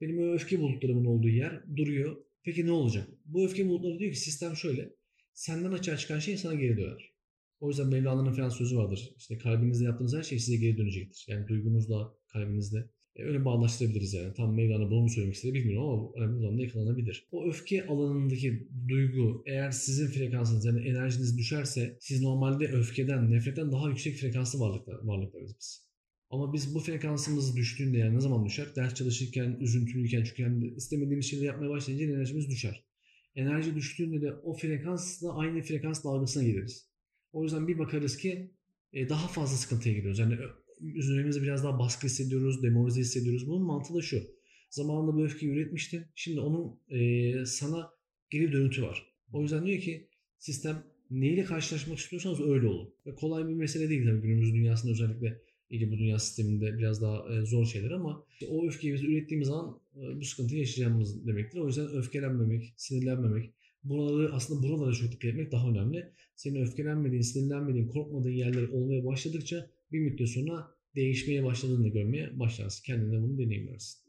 Benim 0.00 0.32
öfke 0.32 0.60
bulutlarımın 0.60 1.04
olduğu 1.04 1.28
yer 1.28 1.62
duruyor. 1.76 2.16
Peki 2.42 2.66
ne 2.66 2.72
olacak? 2.72 3.08
Bu 3.24 3.44
öfke 3.44 3.68
bulutları 3.68 3.98
diyor 3.98 4.12
ki 4.12 4.20
sistem 4.20 4.56
şöyle. 4.56 4.99
Senden 5.40 5.72
açığa 5.72 5.96
çıkan 5.96 6.18
şey 6.18 6.36
sana 6.36 6.54
geri 6.54 6.76
döner. 6.76 7.12
O 7.60 7.68
yüzden 7.68 7.88
Mevlana'nın 7.88 8.32
falan 8.32 8.48
sözü 8.48 8.76
vardır. 8.76 9.14
İşte 9.16 9.38
kalbinizde 9.38 9.84
yaptığınız 9.84 10.16
her 10.16 10.22
şey 10.22 10.38
size 10.38 10.56
geri 10.56 10.78
dönecektir. 10.78 11.24
Yani 11.28 11.48
duygunuzla, 11.48 12.14
kalbinizle. 12.32 12.90
E, 13.16 13.24
öyle 13.24 13.44
bağdaştırabiliriz 13.44 14.14
yani. 14.14 14.34
Tam 14.34 14.54
Mevlana 14.54 14.90
bunu 14.90 15.00
mu 15.00 15.08
söylemek 15.08 15.34
istedi 15.34 15.54
bilmiyorum 15.54 15.88
ama 15.88 16.12
önemli 16.16 16.46
olan 16.46 16.58
da 16.58 16.62
yakalanabilir. 16.62 17.28
O 17.32 17.48
öfke 17.48 17.86
alanındaki 17.86 18.68
duygu 18.88 19.42
eğer 19.46 19.70
sizin 19.70 20.06
frekansınız 20.06 20.64
yani 20.64 20.88
enerjiniz 20.88 21.38
düşerse 21.38 21.96
siz 22.00 22.22
normalde 22.22 22.68
öfkeden, 22.68 23.30
nefretten 23.30 23.72
daha 23.72 23.88
yüksek 23.88 24.16
frekanslı 24.16 24.60
varlıklar, 24.60 24.98
varlıklarız 25.02 25.56
biz. 25.60 25.86
Ama 26.30 26.52
biz 26.52 26.74
bu 26.74 26.80
frekansımız 26.80 27.56
düştüğünde 27.56 27.98
yani 27.98 28.16
ne 28.16 28.20
zaman 28.20 28.46
düşer? 28.46 28.66
Ders 28.76 28.94
çalışırken, 28.94 29.56
üzüntülüyken 29.60 30.24
çünkü 30.24 30.42
yani 30.42 30.74
istemediğimiz 30.76 31.26
şeyleri 31.26 31.46
yapmaya 31.46 31.70
başlayınca 31.70 32.06
enerjimiz 32.06 32.48
düşer. 32.48 32.89
Enerji 33.34 33.74
düştüğünde 33.74 34.22
de 34.22 34.32
o 34.32 34.54
frekansla 34.54 35.36
aynı 35.36 35.62
frekans 35.62 36.04
dalgasına 36.04 36.42
gireriz. 36.44 36.90
O 37.32 37.42
yüzden 37.42 37.68
bir 37.68 37.78
bakarız 37.78 38.16
ki 38.16 38.50
e, 38.92 39.08
daha 39.08 39.28
fazla 39.28 39.56
sıkıntıya 39.56 39.94
giriyoruz. 39.94 40.18
Yani 40.18 40.38
üzerimizde 40.80 41.42
biraz 41.42 41.64
daha 41.64 41.78
baskı 41.78 42.06
hissediyoruz, 42.06 42.62
demoralize 42.62 43.00
hissediyoruz. 43.00 43.46
Bunun 43.48 43.66
mantığı 43.66 43.94
da 43.94 44.02
şu. 44.02 44.22
Zamanında 44.70 45.14
bu 45.14 45.24
öfkeyi 45.24 45.52
üretmiştin. 45.52 46.06
Şimdi 46.14 46.40
onun 46.40 46.80
e, 46.88 47.44
sana 47.46 47.90
geri 48.30 48.52
dönütü 48.52 48.82
var. 48.82 49.12
O 49.32 49.42
yüzden 49.42 49.66
diyor 49.66 49.80
ki 49.80 50.08
sistem 50.38 50.84
neyle 51.10 51.44
karşılaşmak 51.44 51.98
istiyorsanız 51.98 52.40
öyle 52.40 52.66
olun. 52.66 52.94
Ve 53.06 53.14
kolay 53.14 53.48
bir 53.48 53.54
mesele 53.54 53.90
değil 53.90 54.06
tabii 54.06 54.20
günümüz 54.20 54.54
dünyasında 54.54 54.92
özellikle 54.92 55.42
bu 55.70 55.98
dünya 55.98 56.18
sisteminde 56.18 56.78
biraz 56.78 57.02
daha 57.02 57.34
e, 57.34 57.46
zor 57.46 57.66
şeyler 57.66 57.90
ama 57.90 58.24
işte 58.32 58.46
o 58.46 58.66
öfkeyi 58.66 58.94
biz 58.94 59.02
ürettiğimiz 59.02 59.48
zaman 59.48 59.80
e, 59.96 60.20
bu 60.20 60.24
sıkıntıyı 60.24 60.60
yaşayacağımız 60.60 61.26
demektir. 61.26 61.58
O 61.58 61.66
yüzden 61.66 61.88
öfkelenmemek, 61.88 62.74
sinirlenmemek, 62.76 63.50
buraları 63.84 64.32
aslında 64.32 64.68
buralara 64.68 64.92
çok 64.92 65.12
dikkat 65.12 65.30
etmek 65.30 65.52
daha 65.52 65.70
önemli. 65.70 66.12
Senin 66.36 66.62
öfkelenmediğin, 66.62 67.22
sinirlenmediğin, 67.22 67.88
korkmadığın 67.88 68.30
yerler 68.30 68.68
olmaya 68.68 69.04
başladıkça 69.04 69.70
bir 69.92 70.00
müddet 70.00 70.28
sonra 70.28 70.74
değişmeye 70.94 71.44
başladığını 71.44 71.88
görmeye 71.88 72.38
başlarsın. 72.38 72.82
Kendine 72.84 73.22
bunu 73.22 73.38
deneyimlersin. 73.38 74.00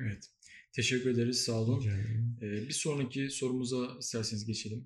Evet. 0.00 0.30
Teşekkür 0.72 1.10
ederiz. 1.10 1.40
Sağ 1.40 1.60
olun. 1.60 1.84
Ee, 2.42 2.52
bir 2.52 2.72
sonraki 2.72 3.30
sorumuza 3.30 3.88
isterseniz 4.00 4.46
geçelim. 4.46 4.84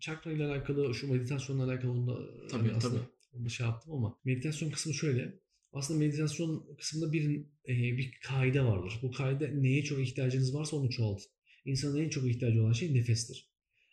Çakra 0.00 0.32
ile 0.32 0.44
alakalı, 0.44 0.94
şu 0.94 1.12
meditasyonla 1.12 1.64
alakalı 1.64 1.90
onu 1.92 2.06
da 2.06 2.48
Tabii, 2.48 2.68
hani 2.68 2.78
tabii. 2.78 2.98
Onu 3.32 3.50
şey 3.50 3.66
yaptım 3.66 3.92
ama 3.92 4.18
meditasyon 4.24 4.70
kısmı 4.70 4.94
şöyle. 4.94 5.40
Aslında 5.72 5.98
meditasyon 6.00 6.76
kısmında 6.78 7.12
bir 7.12 7.40
e, 7.68 7.96
bir 7.96 8.18
kaide 8.24 8.64
vardır. 8.64 8.98
Bu 9.02 9.12
kaide 9.12 9.62
neye 9.62 9.84
çok 9.84 10.00
ihtiyacınız 10.00 10.54
varsa 10.54 10.76
onu 10.76 10.90
çoğaltın. 10.90 11.30
İnsanın 11.64 11.96
en 11.96 12.08
çok 12.08 12.28
ihtiyacı 12.28 12.62
olan 12.62 12.72
şey 12.72 12.94
nefestir. 12.94 13.48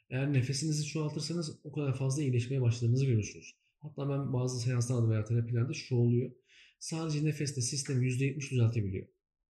Eğer 0.09 0.33
nefesinizi 0.33 0.85
çoğaltırsanız 0.85 1.59
o 1.63 1.71
kadar 1.71 1.97
fazla 1.97 2.23
iyileşmeye 2.23 2.61
başladığınızı 2.61 3.05
görürsünüz. 3.05 3.55
Hatta 3.79 4.09
ben 4.09 4.33
bazı 4.33 4.59
seanslarda 4.59 5.09
veya 5.09 5.25
terapilerde 5.25 5.73
şu 5.73 5.95
oluyor. 5.95 6.31
Sadece 6.79 7.25
nefeste 7.25 7.61
sistemi 7.61 8.05
%70 8.05 8.51
düzeltebiliyor. 8.51 9.07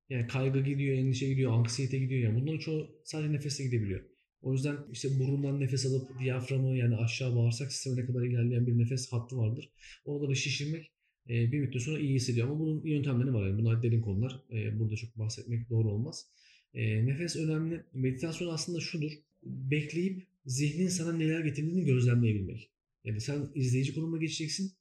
Yani 0.09 0.27
kaygı 0.27 0.59
gidiyor, 0.59 0.97
endişe 0.97 1.27
gidiyor, 1.27 1.51
anksiyete 1.51 1.99
gidiyor. 1.99 2.21
Yani 2.21 2.41
bunların 2.41 2.59
çoğu 2.59 3.01
sadece 3.03 3.33
nefeste 3.33 3.63
gidebiliyor. 3.63 4.14
O 4.41 4.53
yüzden 4.53 4.77
işte 4.91 5.19
burundan 5.19 5.59
nefes 5.59 5.85
alıp 5.85 6.19
diyaframı 6.19 6.77
yani 6.77 6.95
aşağı 6.95 7.35
bağırsak 7.35 7.71
sistemine 7.71 8.05
kadar 8.05 8.23
ilerleyen 8.23 8.67
bir 8.67 8.77
nefes 8.77 9.11
hattı 9.11 9.37
vardır. 9.37 9.69
Oraları 10.05 10.35
şişirmek 10.35 10.91
e, 11.29 11.51
bir 11.51 11.59
müddet 11.59 11.81
sonra 11.81 11.99
iyi 11.99 12.15
hissediyor. 12.15 12.47
Ama 12.47 12.59
bunun 12.59 12.85
yöntemleri 12.85 13.33
var. 13.33 13.47
Yani 13.47 13.59
bunlar 13.59 13.83
derin 13.83 14.01
konular. 14.01 14.41
E, 14.51 14.79
burada 14.79 14.95
çok 14.95 15.19
bahsetmek 15.19 15.69
doğru 15.69 15.91
olmaz. 15.91 16.27
E, 16.73 17.05
nefes 17.05 17.35
önemli. 17.35 17.83
Meditasyon 17.93 18.53
aslında 18.53 18.79
şudur. 18.79 19.11
Bekleyip 19.43 20.27
zihnin 20.45 20.87
sana 20.87 21.13
neler 21.13 21.39
getirdiğini 21.39 21.85
gözlemleyebilmek. 21.85 22.69
Yani 23.03 23.21
sen 23.21 23.49
izleyici 23.55 23.95
konumuna 23.95 24.17
geçeceksin. 24.17 24.71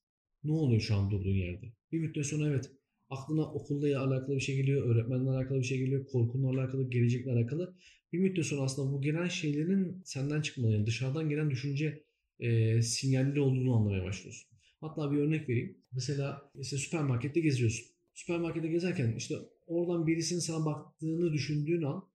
Ne 0.45 0.53
oluyor 0.53 0.81
şu 0.81 0.95
an 0.95 1.11
durduğun 1.11 1.35
yerde? 1.35 1.67
Bir 1.93 1.99
müddet 1.99 2.27
sonra 2.27 2.49
evet 2.49 2.71
aklına 3.11 3.43
okulla 3.53 4.01
alakalı 4.01 4.37
bir 4.37 4.41
şey 4.41 4.57
geliyor, 4.57 4.87
öğretmenle 4.87 5.31
alakalı 5.31 5.59
bir 5.59 5.65
şey 5.65 5.79
geliyor, 5.79 6.07
korkunla 6.07 6.51
alakalı, 6.51 6.91
gelecekle 6.91 7.33
alakalı. 7.33 7.75
Bir 8.13 8.19
müddet 8.19 8.47
sonra 8.47 8.63
aslında 8.63 8.93
bu 8.93 9.03
gelen 9.03 9.29
şeylerin 9.29 10.03
senden 10.05 10.41
çıkmalı, 10.43 10.73
yani 10.73 10.87
dışarıdan 10.87 11.29
gelen 11.29 11.51
düşünce 11.51 12.05
e, 12.41 12.83
sinyalleri 12.83 13.41
olduğunu 13.41 13.77
anlamaya 13.77 14.05
başlıyorsun. 14.05 14.49
Hatta 14.81 15.13
bir 15.13 15.19
örnek 15.19 15.49
vereyim. 15.49 15.79
Mesela 15.93 16.51
işte 16.61 16.77
süpermarkette 16.77 17.41
geziyorsun. 17.41 17.87
Süpermarkette 18.15 18.69
gezerken 18.69 19.15
işte 19.17 19.35
oradan 19.67 20.07
birisinin 20.07 20.41
sana 20.41 20.65
baktığını 20.65 21.33
düşündüğün 21.33 21.83
an 21.83 22.09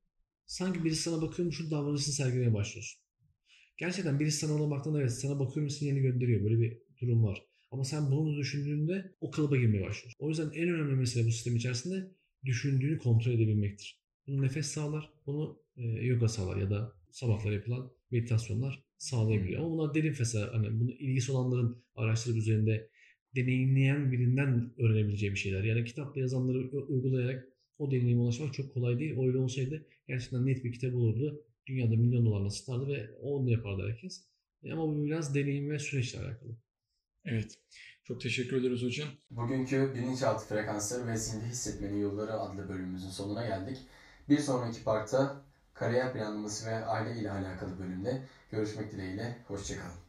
sanki 0.45 0.83
birisi 0.83 1.01
sana 1.01 1.21
bakıyormuşun 1.21 1.71
davranışını 1.71 2.13
sergilemeye 2.13 2.53
başlıyorsun. 2.53 3.01
Gerçekten 3.77 4.19
birisi 4.19 4.37
sana 4.37 4.53
ona 4.53 4.71
baktığında 4.71 5.01
evet 5.01 5.11
sana 5.11 5.39
bakıyorum 5.39 5.69
sinyalini 5.69 6.01
gönderiyor. 6.01 6.43
Böyle 6.43 6.59
bir 6.59 6.77
durum 7.01 7.23
var. 7.23 7.48
Ama 7.71 7.83
sen 7.83 8.11
bunu 8.11 8.37
düşündüğünde 8.37 9.15
o 9.21 9.31
kalıba 9.31 9.57
girmeye 9.57 9.81
başlıyorsun. 9.81 10.17
O 10.19 10.29
yüzden 10.29 10.51
en 10.53 10.69
önemli 10.69 10.95
mesele 10.95 11.25
bu 11.27 11.31
sistem 11.31 11.55
içerisinde 11.55 12.11
düşündüğünü 12.45 12.97
kontrol 12.97 13.31
edebilmektir. 13.31 13.99
Bunu 14.27 14.41
nefes 14.41 14.67
sağlar, 14.67 15.09
bunu 15.25 15.59
e, 15.77 15.83
yoga 15.83 16.27
sağlar 16.27 16.57
ya 16.57 16.69
da 16.69 16.93
sabahlar 17.11 17.51
yapılan 17.51 17.91
meditasyonlar 18.11 18.83
sağlayabiliyor. 18.97 19.61
Ama 19.61 19.71
bunlar 19.71 19.93
derin 19.93 20.13
fesa, 20.13 20.49
hani 20.53 20.79
bunu 20.79 20.91
ilgisi 20.91 21.31
olanların 21.31 21.83
araştırıp 21.95 22.37
üzerinde 22.37 22.89
deneyimleyen 23.35 24.11
birinden 24.11 24.73
öğrenebileceği 24.77 25.31
bir 25.31 25.37
şeyler. 25.37 25.63
Yani 25.63 25.85
kitapta 25.85 26.19
yazanları 26.19 26.57
uygulayarak 26.71 27.47
o 27.77 27.91
deneyime 27.91 28.21
ulaşmak 28.21 28.53
çok 28.53 28.73
kolay 28.73 28.99
değil. 28.99 29.15
O 29.17 29.27
öyle 29.27 29.37
olsaydı 29.37 29.85
gerçekten 30.07 30.45
net 30.45 30.63
bir 30.63 30.71
kitap 30.71 30.95
olurdu. 30.95 31.45
Dünyada 31.67 31.95
milyon 31.95 32.25
dolarla 32.25 32.49
satardı 32.49 32.87
ve 32.87 33.11
onu 33.21 33.51
yapardı 33.51 33.87
herkes. 33.89 34.23
E, 34.63 34.71
ama 34.71 34.87
bu 34.87 35.05
biraz 35.05 35.35
deneyim 35.35 35.69
ve 35.69 35.79
süreçle 35.79 36.19
alakalı. 36.19 36.57
Evet. 37.29 37.57
Çok 38.03 38.21
teşekkür 38.21 38.57
ederiz 38.57 38.83
hocam. 38.83 39.09
Bugünkü 39.31 39.93
bilinçaltı 39.95 40.45
frekansları 40.45 41.07
ve 41.07 41.17
zihni 41.17 41.43
hissetmenin 41.43 42.01
yolları 42.01 42.33
adlı 42.33 42.69
bölümümüzün 42.69 43.09
sonuna 43.09 43.45
geldik. 43.45 43.77
Bir 44.29 44.39
sonraki 44.39 44.83
partta 44.83 45.41
kariyer 45.73 46.13
planlaması 46.13 46.65
ve 46.65 46.85
aile 46.85 47.19
ile 47.19 47.31
alakalı 47.31 47.79
bölümde 47.79 48.21
görüşmek 48.51 48.91
dileğiyle. 48.91 49.37
Hoşçakalın. 49.47 50.08